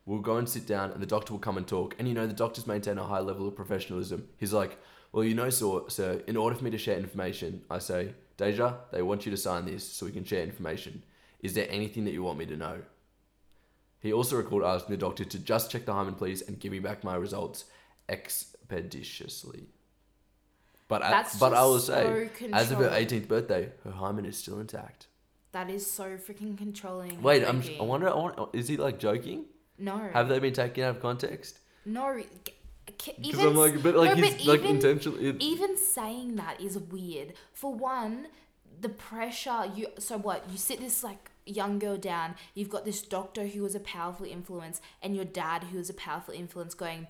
[0.05, 1.95] We'll go and sit down and the doctor will come and talk.
[1.99, 4.29] And you know, the doctors maintain a high level of professionalism.
[4.37, 4.77] He's like,
[5.11, 8.75] well, you know, sir, sir, in order for me to share information, I say, Deyjah,
[8.91, 11.03] they want you to sign this so we can share information.
[11.41, 12.81] Is there anything that you want me to know?
[13.99, 16.79] He also recalled asking the doctor to just check the hymen, please, and give me
[16.79, 17.65] back my results
[18.07, 19.67] expeditiously.
[20.87, 24.37] But I, but I will say, so as of her 18th birthday, her hymen is
[24.37, 25.07] still intact.
[25.51, 27.21] That is so freaking controlling.
[27.21, 27.61] Wait, I'm.
[27.79, 29.45] I wonder, I wonder, is he like joking?
[29.77, 29.97] No.
[30.13, 31.59] Have they been taken out of context?
[31.85, 32.21] no.
[32.97, 35.29] Because Even, I'm like, but like no, he's but like even- intentionally.
[35.29, 37.33] It, even saying that is weird.
[37.53, 38.27] For one,
[38.79, 43.01] the pressure you so what you sit this like young girl down you've got this
[43.01, 47.07] doctor who was a powerful influence and your dad who was a powerful influence going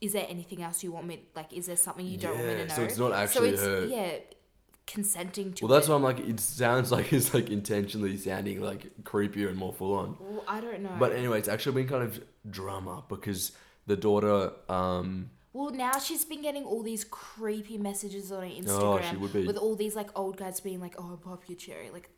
[0.00, 2.54] is there anything else you want me like is there something you don't want me
[2.54, 3.86] to know so it's not actually it's, her.
[3.86, 4.16] yeah
[4.86, 5.90] consenting to well, that's it.
[5.90, 9.94] why I'm like, it sounds like it's like intentionally sounding like creepier and more full
[9.94, 10.16] on.
[10.20, 13.52] Well, i don't know But anyway, it's actually been kind of drama because
[13.86, 19.00] the daughter, um, Well, now she's been getting all these creepy messages on her Instagram
[19.00, 19.46] Oh, she would be.
[19.46, 22.10] with all these like old guys being like, "Oh, pop your cherry," like,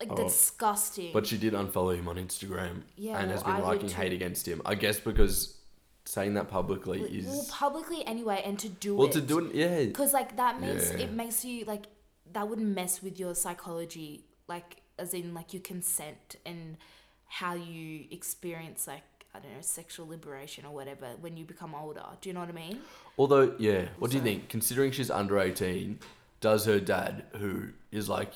[0.00, 0.16] like Oh.
[0.16, 1.12] disgusting.
[1.12, 4.12] but she did unfollow him on Instagram Yeah, and well, has been I liking hate
[4.12, 4.60] against him.
[4.66, 5.56] I guess because
[6.04, 9.38] saying that publicly well, is well, publicly anyway, and to do well it to do
[9.46, 9.54] it.
[9.54, 10.98] Yeah, because like that makes Yeah.
[10.98, 11.86] it makes you like
[12.32, 16.76] that would mess with your psychology, like as in like your consent and
[17.24, 19.02] how you experience like
[19.36, 22.02] I don't know sexual liberation or whatever when you become older.
[22.20, 22.80] Do you know what I mean?
[23.18, 24.48] Although, yeah, what do you think?
[24.48, 25.98] Considering she's under 18,
[26.40, 28.32] does her dad, who is like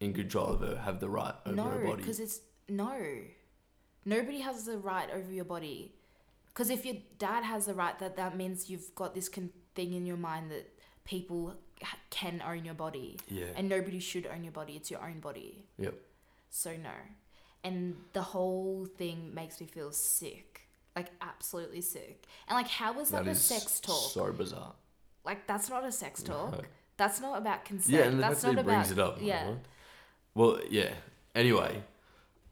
[0.00, 1.96] in control of her, have the right over her No, body?
[2.02, 2.94] because it's no.
[4.04, 5.94] Nobody has the right over your body.
[6.46, 9.92] Because if your dad has the right, that that means you've got this con- thing
[9.92, 10.70] in your mind that
[11.04, 13.46] people ha- can own your body, Yeah.
[13.56, 14.74] and nobody should own your body.
[14.76, 15.64] It's your own body.
[15.78, 15.94] Yep.
[16.50, 16.92] So no,
[17.64, 22.24] and the whole thing makes me feel sick, like absolutely sick.
[22.48, 24.10] And like, how was that, That a sex talk?
[24.12, 24.74] so bizarre.
[25.24, 26.52] like that's not a sex talk.
[26.52, 26.60] No.
[26.96, 27.92] That's not about consent.
[27.96, 29.18] Yeah, and that's not he brings about it up.
[29.20, 29.54] Yeah.
[30.34, 30.92] Well, yeah.
[31.34, 31.82] Anyway,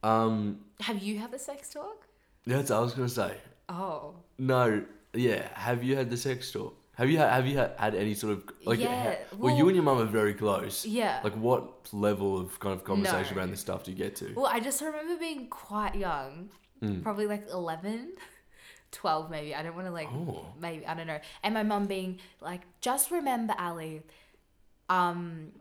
[0.02, 2.06] um, Have you had the sex talk?
[2.46, 3.36] that's what I was gonna say.
[3.68, 4.14] Oh.
[4.38, 4.82] No,
[5.14, 5.46] yeah.
[5.54, 6.74] Have you had the sex talk?
[6.96, 8.78] Have you had, have you had, had any sort of like?
[8.78, 10.84] Yeah, ha- well, you and your mum are very close.
[10.84, 11.20] Yeah.
[11.24, 13.40] Like, what level of kind of conversation No.
[13.40, 14.32] around this stuff do you get to?
[14.36, 16.50] Well, I just remember being quite young,
[16.82, 17.02] Mm.
[17.02, 18.12] probably like 11,
[18.92, 19.54] 12 maybe.
[19.54, 20.44] I don't want to like, Oh.
[20.60, 21.20] maybe, I don't know.
[21.42, 24.00] And my mum being like, just remember, Ally,
[24.90, 25.52] um,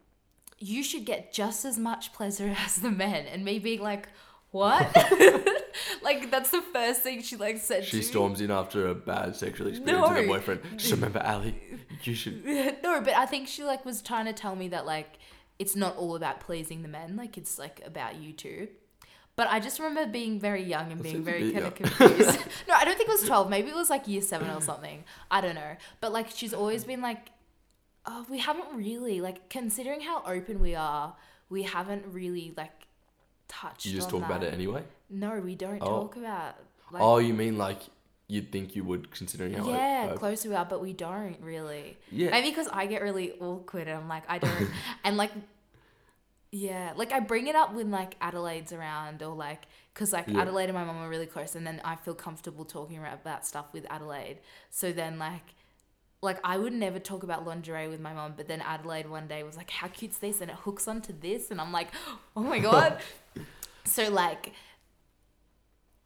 [0.60, 3.26] you should get just as much pleasure as the men.
[3.28, 4.10] And me being like,
[4.52, 4.86] what?
[6.02, 9.36] like, that's the first thing she like said She to storms in after a bad
[9.36, 10.62] sexual experience with her boyfriend.
[10.78, 11.54] Just remember, Ally,
[12.04, 12.46] you should.
[12.84, 15.18] no, but I think she like was trying to tell me that like,
[15.60, 17.16] it's not all about pleasing the men.
[17.16, 18.68] Like, it's like about you too.
[19.36, 22.40] But I just remember being very young and That being very kind of confused.
[22.68, 23.50] no, I don't think it was 12.
[23.50, 25.04] Maybe it was like year seven or something.
[25.30, 25.78] I don't know.
[26.00, 27.30] But like, she's always been like,
[28.06, 31.16] oh, we haven't really, like, considering how open we are,
[31.50, 32.88] we haven't really, like,
[33.52, 34.84] touched You just talk about it anyway.
[35.10, 35.86] No, we don't Oh.
[36.02, 36.56] talk about,
[36.92, 37.80] like, oh, you mean like
[38.28, 39.68] you'd think you would, considering how?
[39.70, 41.98] yeah, I, I- close we are, but we don't really.
[42.12, 42.30] yeah.
[42.32, 44.70] Maybe because I get really awkward and I'm like, I don't.
[45.04, 45.32] and like,
[46.52, 50.42] yeah, like I bring it up when like Adelaide's around or like, because like Yeah.
[50.42, 53.46] Adelaide and my mom are really close and then I feel comfortable talking about that
[53.46, 54.40] stuff with Adelaide.
[54.70, 55.56] So then like,
[56.22, 59.42] like I would never talk about lingerie with my mom, but then Adelaide one day
[59.44, 60.40] was like, how cute's this?
[60.42, 61.50] And it hooks onto this.
[61.52, 61.88] And I'm like,
[62.36, 63.00] oh my God.
[63.86, 64.54] so like,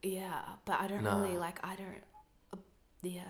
[0.02, 1.22] yeah, but I don't Nah.
[1.22, 2.04] really like, I don't,
[2.54, 2.58] uh,
[3.02, 3.22] yeah.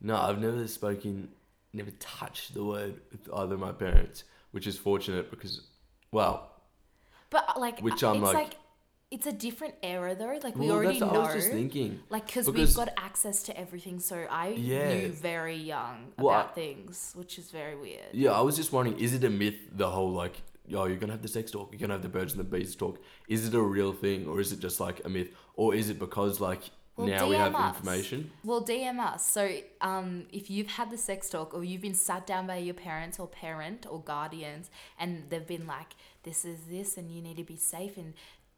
[0.00, 1.28] No, I've never spoken,
[1.72, 5.62] never touched the word with either of my parents, which is fortunate because,
[6.12, 6.50] well,
[7.28, 8.56] But like, Which uh, I'm it's like- like,
[9.10, 10.38] it's a different era though.
[10.42, 11.08] Like we Well, already know.
[11.10, 12.00] I was just thinking.
[12.10, 14.94] Like, because Because- we've got access to everything, so I Yeah.
[14.94, 18.06] knew very young Well, about I- things, which is very weird.
[18.12, 19.58] Yeah, I was just wondering, is it a myth?
[19.72, 20.42] The whole like,
[20.74, 22.76] oh, you're gonna have the sex talk, you're gonna have the birds and the bees
[22.76, 22.98] talk.
[23.28, 25.98] Is it a real thing, or is it just like a myth, or is it
[25.98, 26.62] because like
[26.96, 27.74] Well, now we have us.
[27.76, 28.30] information?
[28.44, 29.26] Well, DM us.
[29.26, 29.42] So,
[29.80, 33.18] um, if you've had the sex talk or you've been sat down by your parents
[33.18, 37.44] or parent or guardians and they've been like, this is this and you need to
[37.44, 38.12] be safe and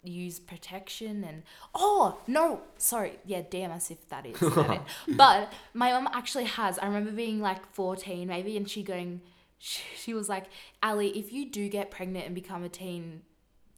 [0.04, 1.42] use protection and
[1.74, 4.80] oh no sorry yeah damn us if that is that it.
[5.16, 9.20] but my mom actually has i remember being like 14 maybe and she going
[9.58, 10.46] she, she was like
[10.82, 13.22] Ally if you do get pregnant and become a teen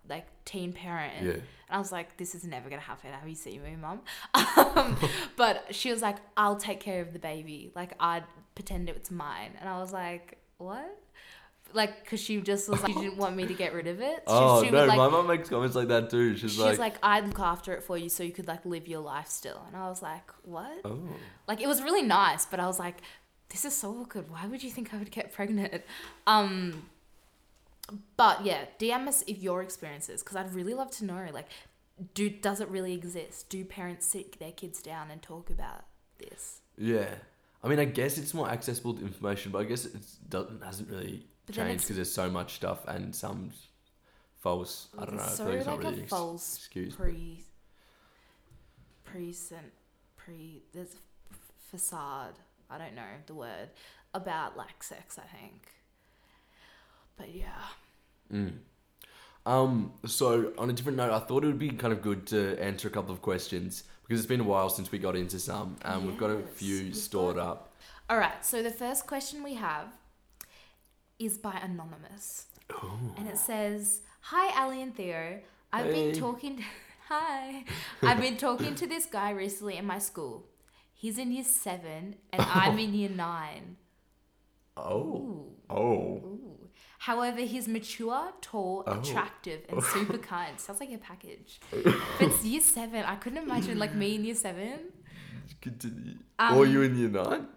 [0.08, 1.32] like teen parent Yeah.
[1.32, 3.10] and I was like, this is never gonna happen.
[3.10, 4.00] Have you seen me, mom
[4.56, 4.96] Um,
[5.36, 7.72] but she was like, I'll take care of the baby.
[7.74, 10.98] Like I'd pretend it's mine, and I was like, what?
[11.74, 14.16] Like, cause she just was like, she didn't want me to get rid of it.
[14.18, 16.36] She, Oh she no, would, like, my mum makes comments like that too.
[16.36, 18.86] She's she like, like, I'd look after it for you so you could like live
[18.88, 19.62] your life still.
[19.66, 20.80] And I was like, what?
[20.84, 20.98] oh,
[21.48, 22.98] Like it was really nice, but I was like,
[23.50, 24.30] this is so awkward.
[24.30, 25.82] Why would you think I would get pregnant?
[26.26, 26.86] Um,
[28.16, 31.26] but yeah, DM us if your experiences, because I'd really love to know.
[31.32, 31.48] Like,
[32.14, 33.48] do does it really exist?
[33.50, 35.84] Do parents sit their kids down and talk about
[36.18, 36.60] this?
[36.78, 37.06] yeah.
[37.62, 39.96] I mean, I guess it's more accessible to information, but I guess it
[40.28, 43.52] doesn't hasn't really But it's- because there's so much stuff and some
[44.38, 44.88] false.
[44.98, 45.26] I don't know.
[45.26, 46.94] So like not really a false excuse.
[46.94, 47.44] pre,
[49.04, 49.72] present,
[50.16, 50.62] pre.
[50.72, 50.98] There's a
[51.32, 51.38] f-
[51.70, 52.34] facade.
[52.70, 53.68] I don't know the word
[54.14, 55.18] about like sex.
[55.18, 55.68] I think.
[57.16, 57.62] But yeah.
[58.32, 58.58] Mm.
[59.46, 62.58] Um, so on a different note, I thought it would be kind of good to
[62.58, 65.76] answer a couple of questions because it's been a while since we got into some,
[65.82, 67.74] and we've got a few stored got- up.
[68.10, 69.88] All right, so the first question we have
[71.26, 72.46] is by Anonymous.
[73.18, 75.40] And it says, Hi, Ally and Theo.
[75.72, 76.12] I've Hey.
[76.12, 76.64] been talking.
[77.08, 77.64] Hi.
[78.02, 80.46] I've been talking to this guy recently in my school.
[80.94, 83.76] He's in year seven, and I'm in year nine.
[84.76, 85.52] Oh, Ooh.
[85.68, 86.68] oh, Ooh.
[86.98, 88.98] However, he's mature, tall, Oh.
[89.00, 90.58] attractive, and super kind.
[90.58, 91.60] Sounds like a package.
[91.70, 93.04] But it's year seven.
[93.04, 94.78] I couldn't imagine like me in year seven.
[95.60, 96.14] continue.
[96.38, 97.48] Um, or you in year nine?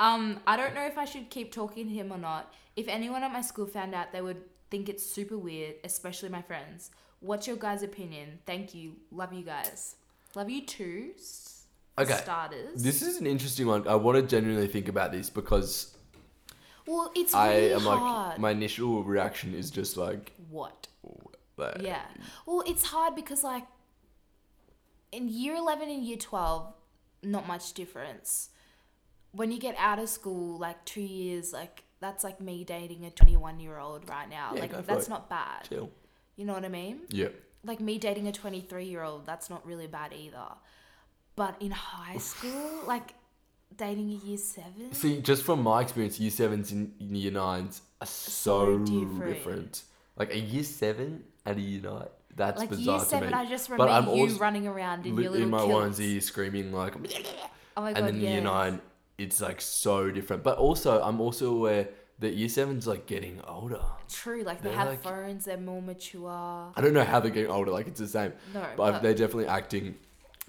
[0.00, 2.52] Um, I don't know if I should keep talking to him or not.
[2.74, 4.40] If anyone at my school found out, they would
[4.70, 6.90] think it's super weird, especially my friends.
[7.20, 8.38] What's your guys' opinion?
[8.46, 8.96] Thank you.
[9.12, 9.96] Love you guys.
[10.34, 11.10] Love you too.
[11.16, 11.56] s-
[11.98, 12.14] Okay.
[12.22, 12.82] Starters.
[12.82, 13.86] This is an interesting one.
[13.86, 15.94] I want to genuinely think about this because
[16.86, 18.28] well, it's I really am hard.
[18.30, 20.86] like my initial reaction is just like, what?
[21.58, 22.00] like Yeah.
[22.46, 23.64] Well, it's hard because like
[25.12, 26.72] in year 11 and year 12,
[27.24, 28.48] not much difference.
[29.32, 33.10] When you get out of school, like 2 years, like that's like me dating a
[33.10, 34.52] 21 year old right now.
[34.54, 35.10] Yeah, like that's it.
[35.10, 35.68] not bad.
[35.68, 35.90] chill.
[36.36, 37.00] You know what I mean?
[37.10, 37.28] Yeah.
[37.64, 40.48] Like me dating a 23 year old, that's not really bad either.
[41.36, 43.14] But in high school, like
[43.76, 48.06] dating a year 7, See, just from my experience, year sevens and year nines are
[48.06, 49.34] so, So different.
[49.34, 49.82] different.
[50.16, 52.08] Like a year seven and a year nine.
[52.34, 53.42] That's like bizarre year 7, to me.
[53.42, 55.98] I just But remember I'm you running around in Li- your little in my kilts.
[56.00, 56.94] onesie screaming like,
[57.76, 58.32] Oh my god, and then yes.
[58.32, 58.80] year nine,
[59.20, 60.42] it's like so different.
[60.42, 61.88] But also, I'm also aware
[62.20, 63.80] that year seven's like getting older.
[64.08, 66.28] True, like they They're have like- phones, they're more mature.
[66.76, 67.70] I don't know how they're getting older.
[67.70, 69.96] Like it's the same, No, but, but they're definitely acting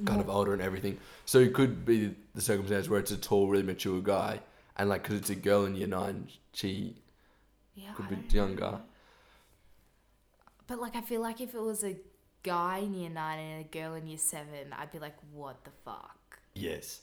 [0.06, 0.98] kind of older and everything.
[1.26, 4.40] So it could be the circumstance where it's a tall, really mature guy,
[4.78, 6.96] and like because it's a girl in year nine, she
[7.76, 8.80] yeah, could I be younger.
[10.68, 11.96] But like, I feel like if it was a
[12.44, 15.72] guy in year nine and a girl in year seven, I'd be like, what the
[15.86, 16.40] fuck?
[16.56, 17.02] Yes,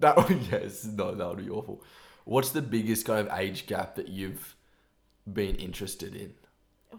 [0.00, 1.82] that would yes, no, that would be awful.
[2.24, 4.56] What's the biggest kind of age gap that you've
[5.30, 6.34] been interested in?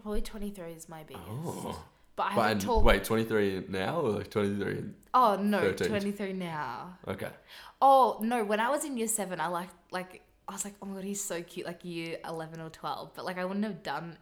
[0.02, 1.24] Probably twenty three is my biggest.
[1.28, 1.84] Oh.
[2.14, 2.84] But I But haven't and, talked.
[2.84, 4.84] wait, twenty three now or like twenty three?
[5.14, 6.98] oh no, twenty three now.
[7.08, 7.30] Okay.
[7.80, 10.86] Oh no, when I was in year seven, I like like I was like, oh
[10.86, 13.12] my god, he's so cute, like year eleven or twelve.
[13.14, 14.18] But like, I wouldn't have done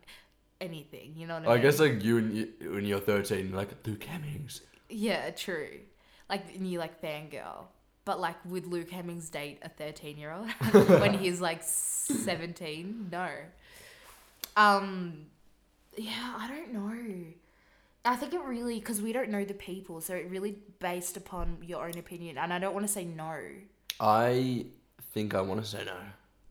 [0.60, 1.14] anything.
[1.16, 1.62] You know what I I mean?
[1.62, 4.60] guess like you and you, when you're thirteen, like Luke Hemmings.
[4.88, 5.80] Yeah, true.
[6.28, 7.64] Like and you like fangirl.
[8.04, 10.48] But like would Luke Hemmings date a thirteen year old
[11.00, 13.08] when he's like seventeen?
[13.10, 13.28] No.
[14.56, 15.26] Um
[15.96, 17.32] yeah, I don't know.
[18.04, 21.58] I think it really because we don't know the people, so it really based upon
[21.62, 23.38] your own opinion, and I don't want to say no.
[24.00, 24.66] I
[25.12, 25.96] think I want to say no.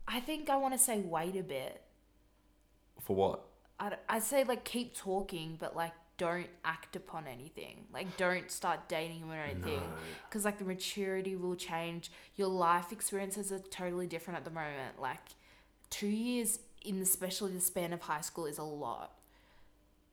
[0.06, 1.82] I think I want to say wait a bit.
[3.00, 3.40] For what?
[3.80, 7.86] I I say like keep talking, but like don't act upon anything.
[7.94, 9.80] Like don't start dating him or anything,
[10.28, 12.10] because like the maturity will change.
[12.36, 15.00] Your life experiences are totally different at the moment.
[15.00, 15.24] Like
[15.88, 19.12] two years in especially the span of high school is a lot.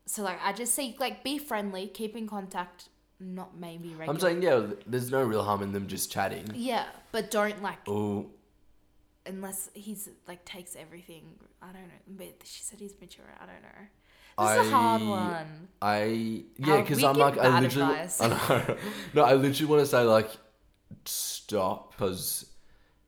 [0.06, 2.88] So like I just say like be friendly, keep in contact,
[3.20, 4.10] not maybe regular.
[4.14, 4.66] I'm saying yeah.
[4.86, 6.46] There's no real harm in them just chatting.
[6.54, 8.30] yeah, but don't like Oh,
[9.26, 11.24] unless he's like takes everything.
[11.60, 12.16] I don't know.
[12.16, 13.26] But she said he's mature.
[13.38, 13.84] I don't know.
[14.38, 15.68] This is a hard one.
[15.80, 18.20] I yeah, because I'm like I literally advice.
[18.20, 18.76] I know.
[19.14, 20.30] no, I literally want to say like
[21.04, 22.46] stop because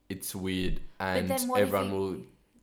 [0.08, 2.16] it's weird and what everyone will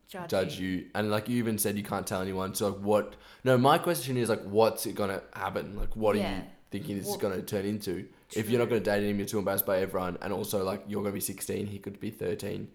[0.07, 0.85] Judge, judge you.
[0.95, 2.55] And like you even said, you can't tell anyone.
[2.55, 3.15] So like, what?
[3.43, 5.75] No, my question is like, what's it gonna happen?
[5.75, 8.07] Like, what are you thinking this is gonna turn into?
[8.33, 11.01] If you're not gonna date him, you're too embarrassed by everyone, and also like you're
[11.01, 12.69] gonna be 16, he could be 13.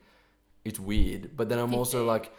[0.64, 1.30] It's weird.
[1.34, 2.32] But then I'm also like,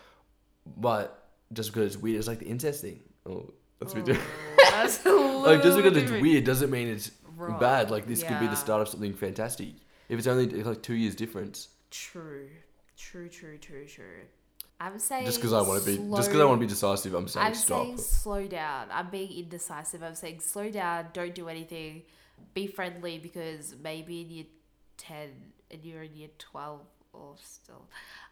[0.78, 3.02] but just because it's weird, it's like the incest thing.
[3.26, 4.30] Oh, that's a bit different.
[4.58, 7.60] That's like just because it's weird doesn't mean it's Right.
[7.60, 7.90] bad.
[7.92, 8.52] Like this could be Yeah.
[8.52, 9.70] the start of something fantastic.
[10.10, 12.50] If it's only like two years difference, True,
[12.98, 14.22] true, true, true, true.
[14.80, 16.66] I would say just because I want to be, just because I slow- want to
[16.66, 17.84] be decisive, I'm saying I'm stop.
[17.86, 18.88] saying slow down.
[18.92, 20.04] I'm being indecisive.
[20.04, 21.08] I'm saying slow down.
[21.14, 22.04] Don't do anything.
[22.54, 24.46] Be friendly because maybe in year
[24.98, 25.30] ten
[25.72, 26.82] and you're in year twelve
[27.14, 27.88] or still,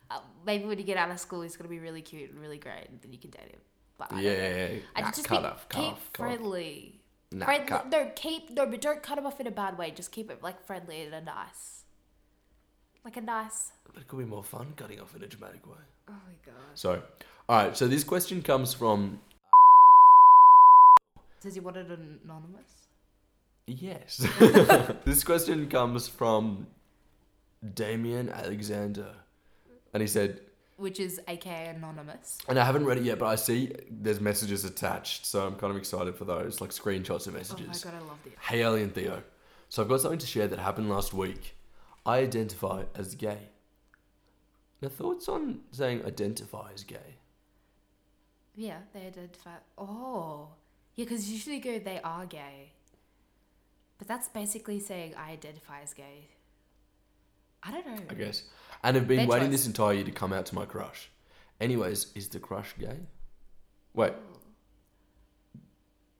[0.10, 2.58] uh, maybe when you get out of school, he's gonna be really cute and really
[2.58, 3.62] great, and then you can date him.
[4.10, 4.48] But I yeah, don't know.
[4.58, 4.80] yeah, yeah.
[4.96, 6.38] I Nah, just cut off, cut keep off, cut off.
[6.38, 7.02] friendly.
[7.32, 7.68] Nah, friendly.
[7.68, 7.90] cut.
[7.90, 9.92] No, keep no, but don't cut them off in a bad way.
[9.92, 11.84] Just keep it like friendly and a nice,
[13.06, 13.72] like a nice.
[13.94, 15.78] But it could be more fun cutting off in a dramatic way.
[16.10, 16.56] Oh my god.
[16.76, 17.02] So,
[17.48, 17.78] all right.
[17.78, 19.20] So this question comes from
[21.40, 22.88] Says he wanted anonymous?
[23.68, 24.18] yes.
[25.06, 26.68] this question comes from
[27.76, 29.14] Damien Alexander,
[29.94, 30.42] and he said,
[30.82, 32.40] Which is aka anonymous.
[32.50, 35.70] and I haven't read it yet, but I see there's messages attached, so I'm kind
[35.72, 37.84] of excited for those, like screenshots of Oh my messages.
[37.84, 38.34] god, I love this.
[38.42, 39.22] Hey, Ally and Theo.
[39.70, 41.56] So I've got something to share that happened last week.
[42.06, 43.50] I identify as gay.
[44.82, 47.18] Now, thoughts on saying identify as gay?
[48.56, 49.52] Yeah, they identify.
[49.78, 50.48] Oh,
[50.96, 52.72] yeah, because usually go they are gay,
[54.00, 56.30] but that's basically saying I identify as gay.
[57.64, 58.02] I don't know.
[58.10, 58.46] I guess.
[58.84, 59.60] And have been Their waiting choice.
[59.60, 61.10] this entire year to come out to my crush.
[61.60, 62.98] Anyways, is the crush gay?
[63.94, 64.14] Wait.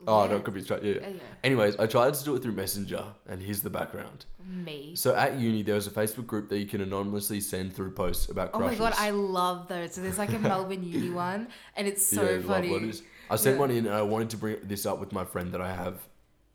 [0.06, 0.82] Oh, no, it could be straight.
[0.82, 0.94] Yeah.
[1.08, 1.20] Yeah.
[1.44, 4.26] Anyways, I tried to do it through Messenger, and here's the background.
[4.44, 4.94] Me.
[4.96, 8.28] So at uni, there was a Facebook group that you can anonymously send through posts
[8.28, 8.80] about crushes.
[8.80, 8.98] Oh my crushes.
[8.98, 9.94] god, I love those.
[9.94, 11.46] So there's like a Melbourne Uni one,
[11.76, 12.70] and it's so Yeah, love funny.
[12.70, 13.02] letters.
[13.30, 13.60] I sent Yeah.
[13.60, 16.00] one in, and I wanted to bring this up with my friend that I have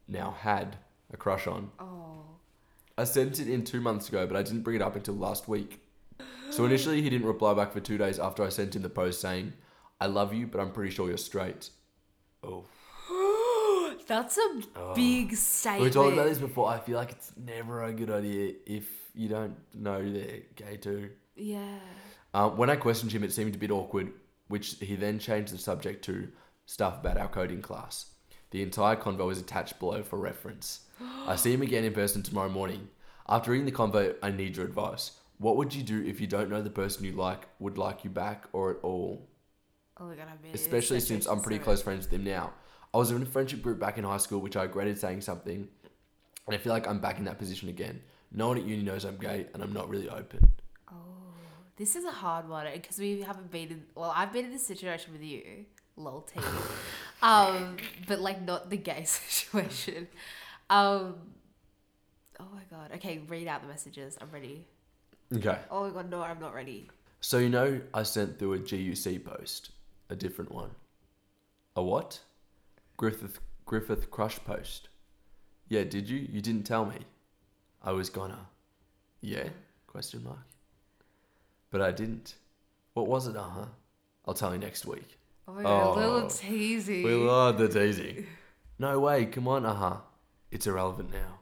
[0.09, 0.75] now had
[1.13, 1.71] a crush on.
[1.79, 2.25] Oh,
[2.97, 5.47] I sent it in two months ago, but I didn't bring it up until last
[5.47, 5.79] week.
[6.49, 9.21] So initially, he didn't reply back for two days after I sent him the post
[9.21, 9.53] saying,
[9.99, 11.69] "I love you, but I'm pretty sure you're straight."
[12.43, 12.65] Oh,
[14.07, 15.83] that's a big statement.
[15.83, 16.69] we talked about this before.
[16.69, 21.09] I feel like it's never a good idea if you don't know they're gay too.
[21.35, 21.79] Yeah.
[22.33, 24.11] Um, when I questioned him, it seemed a bit awkward,
[24.47, 26.27] which he then changed the subject to
[26.65, 28.11] stuff about our coding class.
[28.51, 30.81] The entire convo is attached below for reference.
[31.27, 32.87] I see him again in person tomorrow morning.
[33.27, 35.11] After reading the convo, I need your advice.
[35.39, 38.09] What would you do if you don't know the person you like would like you
[38.09, 39.27] back or at all?
[39.99, 42.53] Oh my god, I mean, Especially since I'm pretty close friends with him now.
[42.93, 45.67] I was in a friendship group back in high school, which I regretted saying something,
[46.47, 48.01] and I feel like I'm back in that position again.
[48.31, 50.51] No one at uni knows I'm gay, and I'm not really open.
[50.91, 50.95] Oh,
[51.75, 53.83] this is a hard one because we haven't been in.
[53.95, 55.65] Well, I've been in this situation with you,
[55.95, 56.39] lol, T.
[57.21, 57.77] um,
[58.07, 60.07] but like not the gay situation.
[60.69, 61.15] Um.
[62.39, 62.91] Oh my god.
[62.95, 64.17] Okay, read out the messages.
[64.21, 64.67] I'm ready.
[65.35, 65.57] Okay.
[65.69, 66.89] Oh my god, no, I'm not ready.
[67.19, 69.71] So you know I sent through a GUC post,
[70.09, 70.69] a different one.
[71.75, 72.19] A what?
[72.95, 74.89] Griffith Griffith crush post.
[75.67, 76.17] Yeah, did you?
[76.31, 76.99] You didn't tell me.
[77.83, 78.47] I was gonna.
[79.21, 79.49] Yeah?
[79.87, 80.39] Question mark.
[81.71, 82.35] But I didn't.
[82.93, 83.35] What was it?
[83.35, 83.65] Uh huh.
[84.25, 85.17] I'll tell you next week.
[85.47, 86.25] Oh my god, a little Oh.
[86.27, 87.03] teasy.
[87.03, 88.25] We love the teasing.
[88.79, 89.25] No way.
[89.25, 89.65] Come on.
[89.65, 89.97] Uh huh.
[90.51, 91.39] It's irrelevant now.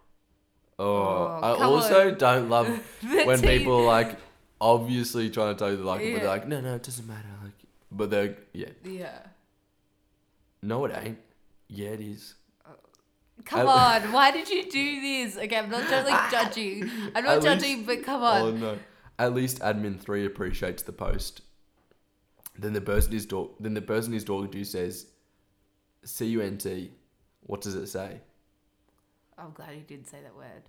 [0.77, 2.17] Oh, Oh, I also on.
[2.17, 2.67] don't love
[3.03, 4.17] when people are like
[4.59, 7.07] obviously trying to tell you they like it, but they're like, no, no, it doesn't
[7.07, 7.27] matter.
[7.43, 7.53] Like,
[7.91, 9.19] but they're yeah, Yeah.
[10.61, 11.17] no, it ain't.
[11.67, 12.35] Yeah, it is.
[12.67, 12.73] Oh,
[13.45, 15.37] come At- on, why did you do this?
[15.37, 16.89] Okay, I'm not totally judging.
[17.15, 18.41] I'm not At least- judging, but come on.
[18.41, 18.77] Oh no.
[19.17, 21.41] At least admin three appreciates the post.
[22.59, 23.55] Then the person is talk.
[23.61, 25.07] Then the person he's talking to says,
[26.03, 26.91] "C U N T."
[27.41, 28.19] What does it say?
[29.37, 30.63] I'm glad you didn't say that word.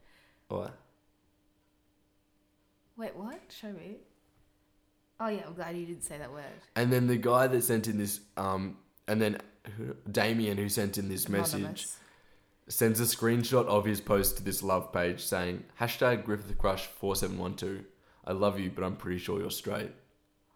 [0.49, 0.75] What?
[2.97, 3.41] Wait, what?
[3.49, 3.97] Show me.
[5.21, 6.45] Oh yeah, I'm glad you didn't say that word.
[6.75, 8.77] And then the guy that sent in this, um,
[9.09, 9.39] and then
[9.77, 11.97] who- Damien who sent in this message Anonymous.
[12.69, 17.17] sends a screenshot of his post to this love page saying hashtag Griffith Crush four
[17.17, 17.85] seven one two.
[18.25, 19.93] I love you, but I'm pretty sure you're straight.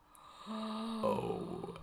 [0.49, 1.75] oh,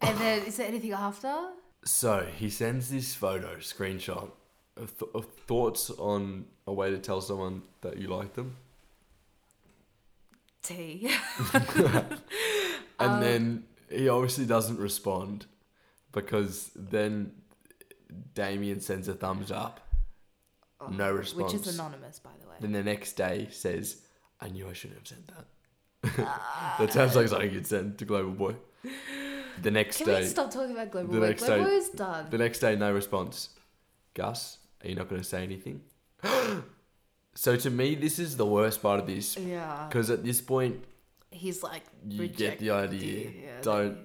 [0.00, 1.50] And then is there anything after?
[1.84, 4.30] So he sends this photo screenshot
[4.76, 8.56] th- of thoughts on a way to tell someone that you like them,
[10.62, 11.10] T.
[11.54, 12.20] and
[12.98, 15.46] Um, then he obviously doesn't respond
[16.12, 17.32] because then
[18.34, 19.80] Damien sends a thumbs up.
[20.90, 21.52] No response.
[21.52, 22.56] Oh, Which is anonymous, by the way.
[22.60, 24.02] Then the next day says,
[24.40, 25.46] "I knew I shouldn't have sent that."
[26.78, 28.54] that sounds like something you'd send to Global Boy.
[29.60, 31.26] The next Can day, we stop talking about Global the Boy?
[31.28, 32.26] next Global day- Boy is done.
[32.30, 33.50] the next day, no response.
[34.20, 35.80] Gus, are you not going to say anything?
[37.34, 39.86] so to me, this is the worst part of this yeah.
[39.88, 40.84] because at this point,
[41.32, 43.30] He's like, you get the idea.
[43.30, 43.98] yeah, Don't.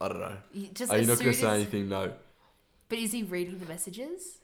[0.00, 0.36] I don't know.
[0.52, 1.88] You just Are you not going to say as- anything?
[1.88, 2.12] No.
[2.88, 4.38] But is he reading the messages?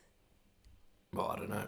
[1.15, 1.67] Well, I don't know.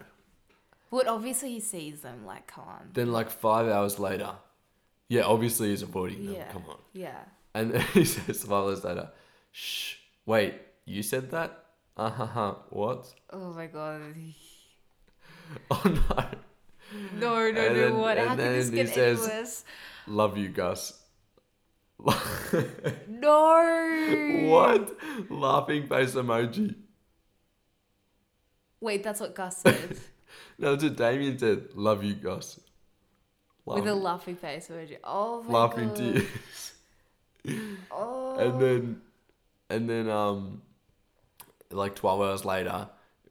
[0.90, 2.26] Well, obviously he sees them.
[2.26, 2.90] Like, come on.
[2.92, 4.32] Then, like five hours later,
[5.08, 6.34] yeah, obviously he's avoiding them.
[6.34, 6.52] Yeah.
[6.52, 6.78] Come on.
[6.92, 7.20] Yeah.
[7.54, 9.08] And then he says five hours later,
[9.50, 9.94] "Shh,
[10.26, 10.54] wait,
[10.84, 11.63] you said that?
[11.96, 12.54] Uh huh.
[12.70, 13.12] What?
[13.30, 14.02] Oh my god.
[15.70, 16.24] Oh no.
[17.18, 17.74] No, no, And no.
[17.74, 18.18] then- what?
[18.18, 19.64] How can this get any worse?
[20.06, 21.00] Love you, Gus.
[23.08, 24.46] No.
[24.48, 24.96] what?
[25.30, 26.74] Laughing face emoji.
[28.80, 29.96] Wait, that's what Gus said.
[30.58, 31.68] No, that's what Damien said.
[31.74, 32.58] Love you, Gus.
[33.64, 34.96] With a laughing face emoji.
[35.04, 35.96] Oh my laughing god.
[35.96, 36.72] tears.
[37.90, 38.36] Oh.
[38.38, 39.00] And then,
[39.70, 40.62] and then, um,
[41.70, 42.88] like twelve hours later,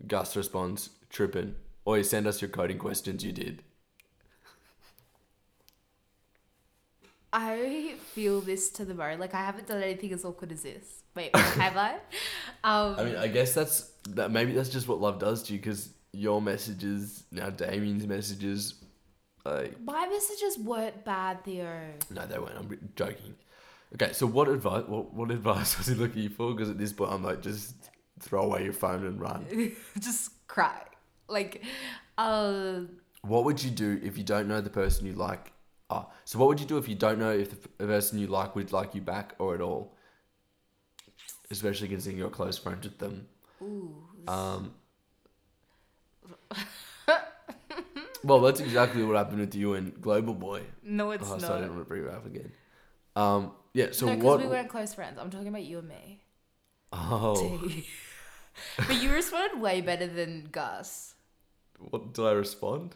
[0.08, 1.56] Gus responds, "Tripping."
[1.86, 3.26] Or you send us your coding questions.
[3.26, 3.62] You did.
[7.34, 9.20] I feel this to the bone.
[9.20, 11.04] Like I haven't done anything as awkward as this.
[11.16, 11.96] Wait, have I?
[12.64, 14.32] Um, I mean, I guess that's that.
[14.32, 18.76] Maybe that's just what love does to you, because your messages now, Damien's messages,
[19.44, 21.68] like my messages weren't bad, Theo.
[22.12, 22.56] no, they weren't.
[22.56, 23.36] I'm joking.
[23.96, 24.84] Okay, so what advice?
[24.88, 26.54] What, what advice was he looking for?
[26.54, 27.74] Because at this point, I'm like, just
[28.24, 29.46] throw away your phone and run.
[30.00, 30.82] Just cry.
[31.28, 31.64] Like,
[32.18, 32.82] uh,
[33.22, 35.52] What would you do if you don't know the person you like?
[35.90, 38.56] Ah, so what would you do if you don't know if the person you like
[38.56, 39.96] would like you back or at all?
[41.52, 43.28] Especially considering you're close friends with them.
[43.62, 43.96] ooh.
[44.28, 44.74] Um,
[48.24, 50.62] well, that's exactly what happened with you and Global Boy.
[50.82, 51.42] No, it's oh, not.
[51.42, 52.52] sorry, I didn't want to bring it up again.
[53.16, 53.88] Um, yeah.
[53.92, 54.40] So no, because what?
[54.42, 55.20] we weren't close friends.
[55.20, 56.22] I'm talking about you and me.
[56.94, 57.62] oh,
[58.78, 61.16] but you responded way better than Gus.
[61.78, 62.96] what did I respond?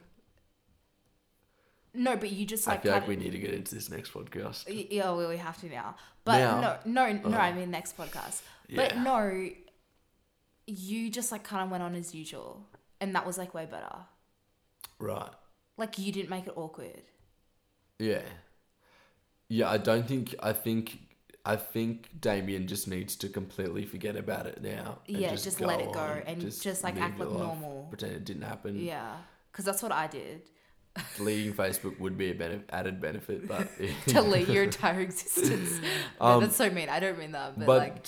[1.93, 2.79] No, but you just like.
[2.79, 4.67] I feel like we need to get into this next podcast.
[4.69, 5.95] Y- Yeah, well, we have to now.
[6.23, 6.61] But Now?
[6.85, 7.37] no, no, no.
[7.37, 7.39] Oh.
[7.41, 8.41] I mean next podcast.
[8.69, 9.03] But Yeah.
[9.03, 9.49] no,
[10.67, 12.67] you just like kind of went on as usual,
[13.01, 13.95] and that was like way better.
[14.99, 15.31] Right.
[15.77, 17.03] Like you didn't make it awkward.
[17.99, 18.21] Yeah.
[19.49, 20.99] Yeah, I don't think I think
[21.49, 24.99] I think Damien just needs to completely forget about it now.
[25.07, 27.85] Yeah, just let it go on, and just, like act like life, normal.
[27.89, 28.77] Pretend it didn't happen.
[28.79, 29.15] Yeah,
[29.51, 30.41] because that's what I did.
[31.17, 33.69] Deleting Facebook would be a benef- added benefit, but
[34.07, 35.79] Delete your entire existence.
[36.19, 36.89] No, Um, that's so mean.
[36.89, 38.05] I don't mean that, but, but like,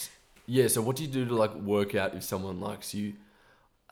[0.47, 0.67] yeah.
[0.67, 3.13] So what do you do to like work out if someone likes you?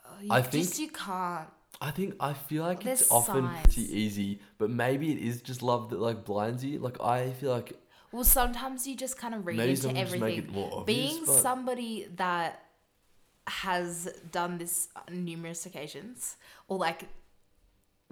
[0.04, 1.48] oh, you I just think- you can't.
[1.80, 3.62] I think I feel like There's it's often signs.
[3.74, 6.80] pretty easy, but maybe it is just love that like blinds you.
[6.80, 7.72] Like I feel like
[8.12, 10.36] Well, sometimes you just kind of read maybe into someone just everything.
[10.36, 11.10] make it more obvious.
[11.12, 12.62] being but- somebody that
[13.46, 16.36] has done this on numerous occasions
[16.68, 17.08] or like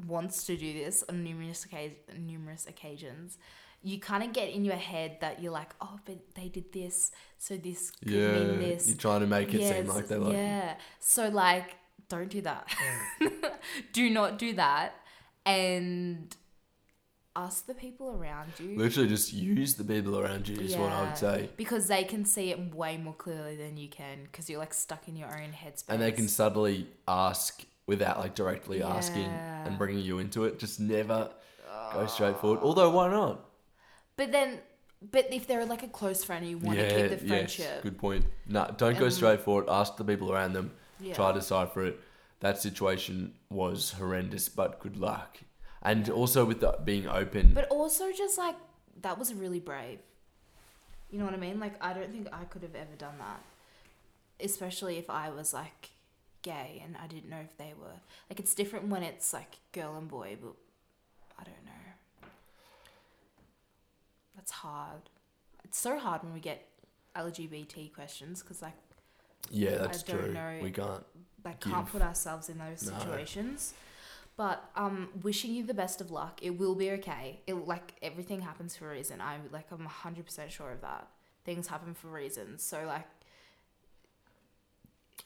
[0.07, 3.39] wants to do this on numerous occasions, numerous occasions
[3.83, 7.13] you kind of get in your head that you're like oh but they did this
[7.39, 10.33] so this could yeah, mean this you're trying to make it seem like they like
[10.33, 11.77] yeah so like
[12.09, 12.67] don't do that
[13.93, 14.95] do not do that
[15.45, 16.35] and
[17.37, 20.57] ask the people around you Literally, just use the people around you.
[20.61, 21.49] Is what I would say.
[21.57, 25.07] because they can see it way more clearly than you can because you're like stuck
[25.09, 25.85] in your own headspace.
[25.91, 30.59] and they can subtly ask without like directly asking and bringing you into it.
[30.59, 31.31] Just never
[31.93, 32.61] go straight forward.
[32.63, 33.45] Although, why not?
[34.17, 34.59] But then,
[35.13, 37.83] but if they're like a close friend and you want to keep the friendship, yes,
[37.83, 38.25] good point.
[38.49, 39.67] No, don't go Um, straight forward.
[39.69, 40.73] Ask the people around them.
[41.01, 41.13] yeah.
[41.15, 42.01] Try to decipher it.
[42.41, 45.39] That situation was horrendous, but good luck.
[45.83, 47.53] And also with the being open.
[47.55, 48.57] But also, just like
[49.03, 49.99] that was really brave.
[51.11, 51.61] You know what I mean?
[51.61, 53.41] Like I don't think I could have ever done that,
[54.41, 55.91] especially if I was like
[56.43, 58.01] gay and I didn't know if they were.
[58.29, 60.55] Like it's different when it's like girl and boy, but
[61.39, 62.29] I don't know.
[64.35, 65.03] That's hard.
[65.65, 66.67] It's so hard when we get
[67.17, 68.75] LGBT questions because like
[69.51, 70.33] yeah, that's I don't true.
[70.33, 70.59] know.
[70.63, 71.05] We can't.
[71.45, 72.99] like can't put ourselves in those No.
[72.99, 73.75] situations.
[74.37, 76.41] But um, wishing you the best of luck.
[76.43, 77.41] It will be okay.
[77.47, 79.21] It like everything happens for a reason.
[79.21, 81.09] I'm like I'm hundred percent sure of that.
[81.45, 82.63] Things happen for reasons.
[82.63, 83.07] So like,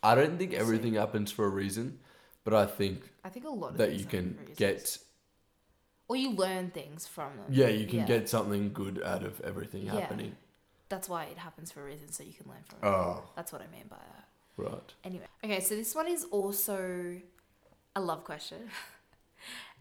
[0.03, 1.99] I don't think everything happens for a reason,
[2.45, 4.99] but I think I think a lot of that you can get
[6.09, 7.47] or you learn things from them.
[7.51, 8.07] yeah, you can Yeah.
[8.07, 9.93] get something good out of everything Yeah.
[10.01, 10.37] happening.
[10.89, 12.87] That's why it happens for a reason, so you can learn from it.
[12.87, 14.29] Oh, That's what I mean by that.
[14.57, 14.95] right.
[15.05, 17.21] Anyway, okay, so this one is also
[17.95, 18.71] a love question.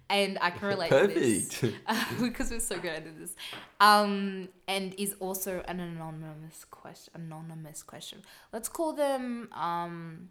[0.10, 1.60] and I can relate to this.
[1.60, 2.20] Perfect.
[2.22, 3.36] because we're so good at this.
[3.80, 7.14] Um, and is also an anonymous question.
[7.16, 8.24] Anonymous question.
[8.51, 10.30] Let's call them um,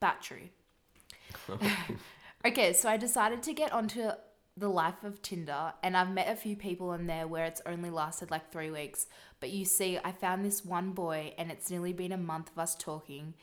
[0.00, 0.52] battery.
[2.44, 4.10] okay, so I decided to get onto
[4.56, 7.90] the life of Tinder, and I've met a few people in there where it's only
[7.90, 9.06] lasted like three weeks.
[9.40, 12.58] But you see, I found this one boy, and it's nearly been a month of
[12.58, 13.34] us talking.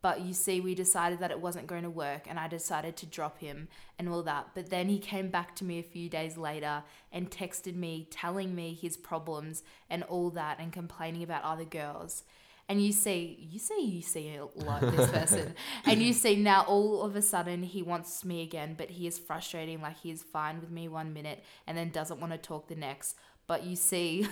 [0.00, 3.06] But you see, we decided that it wasn't going to work, and I decided to
[3.06, 3.68] drop him
[3.98, 4.50] and all that.
[4.54, 8.54] But then he came back to me a few days later and texted me, telling
[8.54, 12.22] me his problems and all that, and complaining about other girls.
[12.68, 15.54] And you see, you see, you see a lot of this person,
[15.86, 19.18] and you see now all of a sudden he wants me again, but he is
[19.18, 19.80] frustrating.
[19.80, 22.76] Like he is fine with me one minute and then doesn't want to talk the
[22.76, 23.16] next.
[23.48, 24.28] But you see,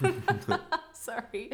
[0.94, 1.50] sorry,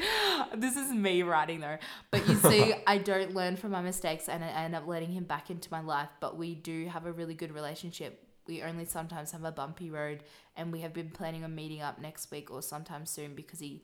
[0.54, 1.76] this is me writing though.
[2.12, 5.24] But you see, I don't learn from my mistakes and I end up letting him
[5.24, 6.08] back into my life.
[6.20, 8.24] But we do have a really good relationship.
[8.46, 10.24] We only sometimes have a bumpy road,
[10.56, 13.82] and we have been planning on meeting up next week or sometime soon because he,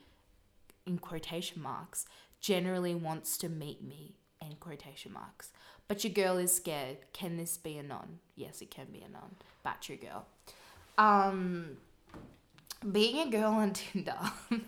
[0.86, 2.06] in quotation marks,
[2.40, 5.52] generally wants to meet me in quotation marks.
[5.88, 6.98] But your girl is scared.
[7.12, 8.20] Can this be a non?
[8.34, 9.36] Yes, it can be a non.
[9.62, 10.26] Battery girl.
[10.98, 11.76] Um,
[12.90, 14.16] being a girl on Tinder.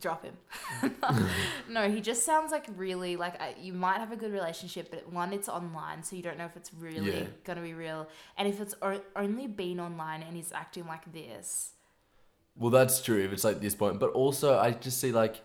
[0.00, 0.36] drop him.
[1.70, 5.10] no, he just sounds like really like I, you might have a good relationship, but
[5.12, 7.26] one, it's online, so you don't know if it's really Yeah.
[7.44, 11.72] gonna be real, and if it's o- only been online and he's acting like this.
[12.56, 15.42] Well, that's true if it's like this point, but also I just see like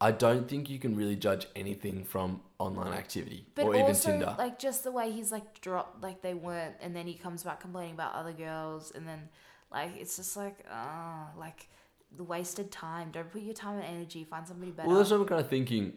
[0.00, 4.34] I don't think you can really judge anything from online activity But or even Tinder.
[4.36, 7.60] like just the way he's like dropped, like they weren't, and then he comes back
[7.60, 9.28] complaining about other girls, and then
[9.72, 11.68] like it's just like, ah, like
[12.16, 13.10] the wasted time.
[13.12, 14.24] Don't put your time and energy.
[14.24, 14.88] Find somebody better.
[14.88, 15.94] Well, that's what I'm kind of thinking.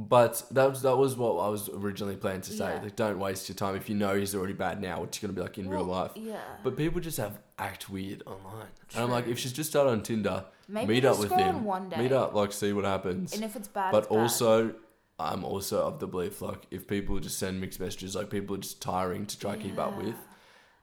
[0.00, 2.72] But that was that was what I was originally planning to say.
[2.76, 2.82] Yeah.
[2.82, 5.00] Like, don't waste your time if you know he's already bad now.
[5.00, 6.12] What's he gonna be like in real life?
[6.14, 6.36] Yeah.
[6.62, 10.02] But people just have act weird online, and I'm like, if she's just started on
[10.04, 11.96] Tinder, Maybe meet up with him, one day.
[11.96, 13.34] meet up, like see what happens.
[13.34, 14.18] and if it's bad, but it's bad.
[14.18, 14.74] also,
[15.18, 18.60] I'm also of the belief like if people just send mixed messages, like people are
[18.60, 20.12] just tiring to try and keep up with, Yeah.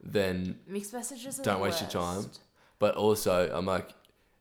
[0.06, 1.38] Then mixed messages.
[1.38, 2.30] Don't waste your time.
[2.78, 3.90] But also, I'm like,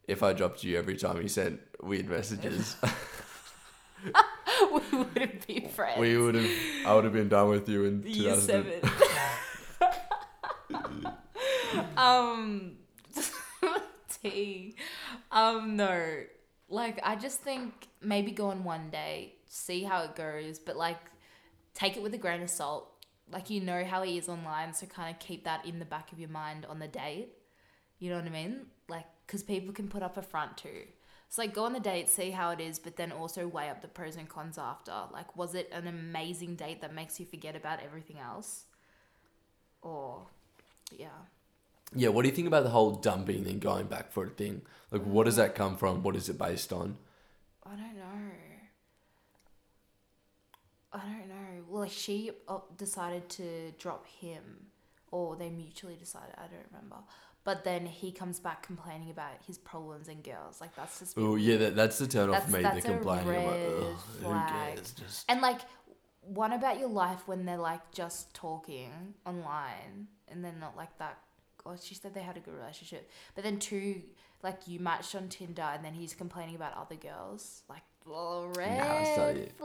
[0.06, 2.76] if I dropped you every time you sent weird messages,
[4.72, 5.98] we wouldn't be friends.
[5.98, 6.50] we would have,
[6.86, 8.40] I would have been done with you in Year 2000.
[8.40, 8.90] seven.
[11.96, 12.72] um,
[14.22, 14.76] T.
[15.30, 16.24] Um, no.
[16.68, 20.98] Like, I just think maybe go on one day, see how it goes, but like,
[21.74, 22.93] take it with a grain of salt.
[23.32, 26.12] Like, you know how he is online, so kind of keep that in the back
[26.12, 27.30] of your mind on the date.
[27.98, 28.66] You know what I mean?
[28.88, 30.82] Like, because people can put up a front too.
[31.30, 33.82] So, like, go on the date, see how it is, but then also weigh up
[33.82, 34.92] the pros and cons after.
[35.12, 38.64] Like, was it an amazing date that makes you forget about everything else?
[39.82, 40.26] Or,
[40.96, 41.08] yeah.
[41.94, 44.62] Yeah, what do you think about the whole dumping and going back for a thing?
[44.90, 46.02] Like, what does that come from?
[46.02, 46.98] What is it based on?
[47.66, 48.30] I don't know.
[50.94, 51.64] I don't know.
[51.68, 54.42] Well, like, she uh, decided to drop him,
[55.10, 56.34] or they mutually decided.
[56.38, 56.96] I don't remember.
[57.42, 60.60] But then he comes back complaining about his problems and girls.
[60.60, 61.18] Like, that's just.
[61.18, 62.62] Oh, yeah, that, that's the turn off for me.
[62.62, 63.26] the complaining.
[63.26, 64.92] Like, red who cares?
[64.92, 65.60] Just And like,
[66.26, 68.90] one about your life when they're like just talking
[69.26, 71.18] online and they're not like that.
[71.64, 74.02] Or she said they had a good relationship, but then two,
[74.42, 77.62] like you matched on Tinder and then he's complaining about other girls.
[77.70, 79.52] Like, oh, red that's not it.
[79.56, 79.63] flag.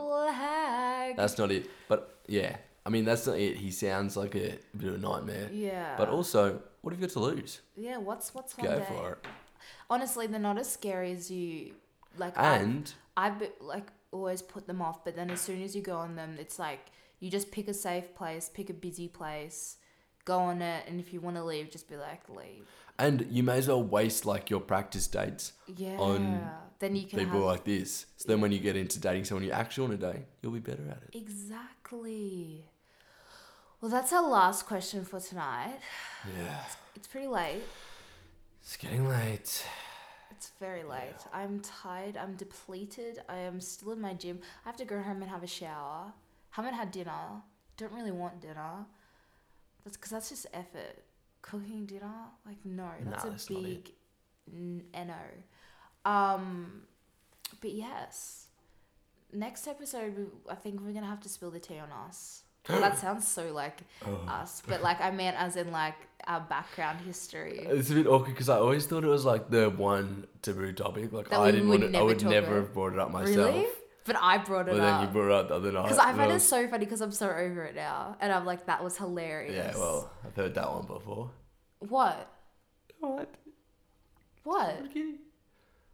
[1.20, 1.70] That's not it.
[1.88, 3.56] But yeah, I mean, that's not it.
[3.56, 5.48] He sounds like a bit of a nightmare.
[5.52, 5.94] yeah.
[5.96, 7.60] But also, what have you got to lose?
[7.76, 9.26] yeah, what's what's Go for it.
[9.88, 11.74] Honestly, they're not as scary as you.
[12.18, 15.82] Like, And I be, like always put them off, but then as soon as you
[15.82, 16.90] go on them, it's like
[17.20, 19.76] you just pick a safe place, pick a busy place,
[20.24, 22.66] go on it, and if you want to leave, just be like leave.
[23.00, 25.96] And you may as well waste like your practice dates Yeah.
[25.98, 28.06] On then you can people have like this.
[28.16, 30.60] So then when you get into dating someone you actually want to date, you'll be
[30.60, 31.18] better at it.
[31.18, 32.64] exactly.
[33.80, 35.78] Well, that's our last question for tonight.
[36.38, 36.60] Yeah.
[36.94, 37.62] It's pretty late.
[38.62, 39.64] It's getting late.
[40.30, 41.20] It's very late.
[41.32, 42.16] I'm tired.
[42.16, 43.20] I'm depleted.
[43.28, 44.40] I am still in my gym.
[44.64, 46.12] I have to go home and have a shower.
[46.50, 47.42] Haven't had dinner.
[47.76, 48.86] Don't really want dinner.
[49.84, 51.02] That's because that's just effort.
[51.42, 52.12] Cooking dinner,
[52.46, 53.90] like no, that's Nah, a that's big
[54.52, 56.10] n- no.
[56.10, 56.82] Um,
[57.60, 58.46] but yes,
[59.32, 62.42] next episode, I think we're gonna have to spill the tea on us.
[62.68, 64.24] Well, that sounds so like Oh.
[64.28, 65.94] us, but like I meant as in like
[66.26, 67.58] our background history.
[67.62, 71.12] It's a bit awkward because I always thought it was like the one taboo topic.
[71.12, 72.56] Like That I didn't want to, I would never about.
[72.56, 73.54] have brought it up myself.
[73.54, 73.66] Really?
[74.06, 75.82] But I brought it But then you brought it up the other night.
[75.84, 78.66] because I find it so funny because I'm so over it now, and I'm like
[78.66, 79.54] that was hilarious.
[79.54, 81.30] Yeah, well, I've heard that one before.
[81.80, 82.28] what?
[83.00, 83.28] What?
[84.44, 84.76] What?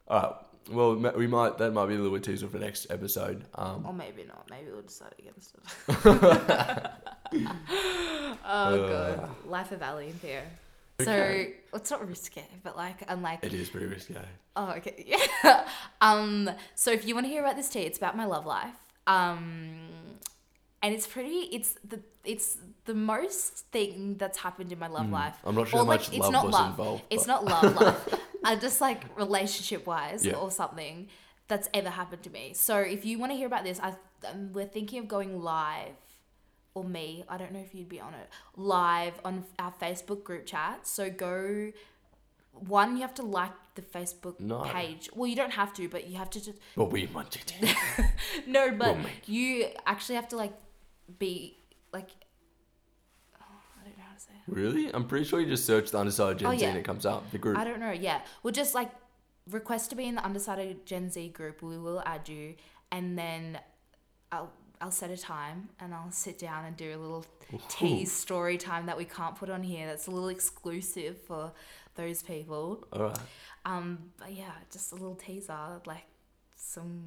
[0.09, 0.35] All right.
[0.71, 1.59] Well, we might.
[1.59, 3.45] That might be a little bit teaser for next episode.
[3.55, 4.49] Um, Or maybe not.
[4.51, 5.63] Maybe we'll decide against it.
[8.45, 9.17] oh Uh.
[9.17, 10.43] god, life of Ally and Theo.
[11.01, 11.55] So Okay.
[11.75, 14.17] it's not risque, but like I'm like it is pretty risky.
[14.57, 15.05] Oh, okay.
[15.45, 15.69] Yeah.
[16.01, 18.75] um, so if you want to hear about this tea, it's about my love life.
[19.07, 19.77] Um,
[20.83, 21.49] and it's pretty.
[21.53, 25.35] It's the it's the most thing that's happened in my love life.
[25.43, 25.49] Hmm.
[25.51, 26.71] I'm not sure Or, how like, much it's love not was love.
[26.71, 27.03] involved.
[27.11, 28.15] It's not love life.
[28.45, 30.35] uh, just like relationship wise Yeah.
[30.37, 31.09] or something
[31.49, 32.53] that's ever happened to me.
[32.55, 33.95] So if you want to hear about this, I
[34.31, 35.93] um, we're thinking of going live.
[36.77, 40.45] Or me, I don't know if you'd be on it live on our Facebook group
[40.45, 40.87] chat.
[40.87, 41.73] So go
[42.53, 44.61] one, you have to like the Facebook No.
[44.61, 45.09] page.
[45.15, 47.55] Well, you don't have to, but you have to just But we want it.
[48.47, 48.73] no.
[48.73, 50.53] But We'll you actually have to like
[51.19, 51.57] be
[51.95, 52.11] like.
[53.41, 53.45] Oh,
[53.81, 54.33] I don't know how to say.
[54.47, 54.55] It.
[54.55, 54.93] really?
[54.93, 56.69] I'm pretty sure you just search the undecided Gen Oh, Z yeah.
[56.69, 57.31] and it comes up.
[57.31, 57.57] The group.
[57.57, 57.93] I don't know.
[57.93, 58.21] yeah.
[58.43, 58.91] We'll just like
[59.51, 61.63] request to be in the undecided Gen Z group.
[61.63, 62.55] We will add you,
[62.93, 63.61] and then
[64.31, 67.25] I'll I'll set a time and I'll sit down and do a little
[67.69, 69.87] tease story time that we can't put on here.
[69.87, 71.53] That's a little exclusive for
[71.95, 72.85] those people.
[72.93, 73.19] All right.
[73.65, 76.07] Um, but yeah, just a little teaser, like
[76.55, 77.05] some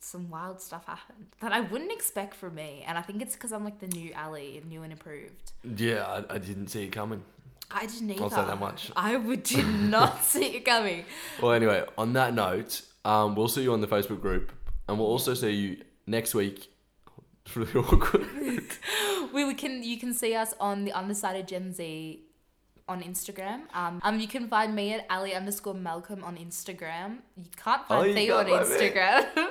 [0.00, 3.52] some wild stuff happened that I wouldn't expect from me, and I think it's because
[3.52, 5.52] I'm like the new Ally, new and improved.
[5.62, 7.22] Yeah, I, I didn't see it coming.
[7.70, 8.24] I didn't either.
[8.24, 8.90] I'll say that much.
[8.96, 11.04] I would did not see it coming.
[11.40, 14.52] Well, anyway, on that note, um, we'll see you on the Facebook group,
[14.88, 15.76] and we'll also see you
[16.06, 16.68] next week.
[17.44, 18.24] It's really awkward.
[19.34, 22.22] we, we can you can see us on the undecided Gen Z
[22.88, 23.62] on Instagram.
[23.74, 27.18] Um, um, you can find me at Ally underscore Malcolm on Instagram.
[27.36, 28.90] You can't Oh, find you Theo on can't find me.
[28.90, 29.48] Instagram.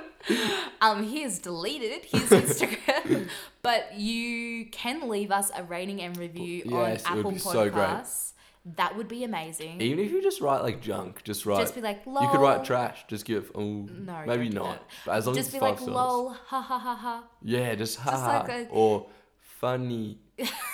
[0.82, 3.28] um, he has deleted his Instagram,
[3.62, 7.70] but you can leave us a rating and review Yes, on Apple be so.
[7.70, 8.32] Podcasts.
[8.64, 9.82] That would be amazing.
[9.82, 11.62] Even if you just write like junk, just write.
[11.62, 13.04] Just be like, you could write trash.
[13.08, 13.52] Just give.
[13.56, 14.88] Oh, No, maybe not.
[15.06, 17.24] But as long Just as be it's five like, lol, ha ha ha ha.
[17.42, 19.08] Yeah, just ha like a- or
[19.40, 20.20] funny.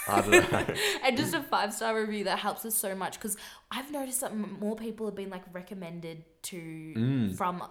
[0.07, 0.75] I don't know.
[1.03, 3.37] and just a five star review that helps us so much because
[3.71, 7.63] I've noticed that m- more people have been like recommended to from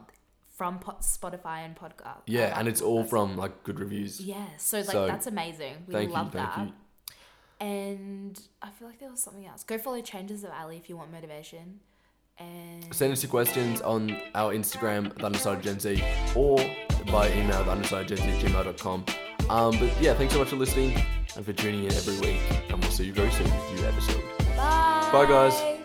[0.50, 2.20] from po- Spotify and podcast.
[2.20, 2.22] Mm.
[2.26, 4.18] Yeah, and it's all from like good reviews.
[4.20, 4.46] yeah.
[4.56, 5.84] So like So, that's amazing.
[5.86, 6.66] We you, love thank that.
[6.66, 6.72] you.
[7.60, 9.64] And I feel like there was something else.
[9.64, 11.80] Go follow Changes of Ally if you want motivation.
[12.38, 16.04] And Send us your questions on our Instagram, the Undecided Gen Z,
[16.34, 16.58] or
[17.10, 19.04] by email, the Undecided Gen Z at gmail.com.
[19.48, 21.00] Um, but yeah, thanks so much for listening
[21.34, 22.40] and for tuning in every week.
[22.68, 24.22] And we'll see you very soon with a new episode.
[24.56, 25.08] bye.
[25.12, 25.75] Bye, guys.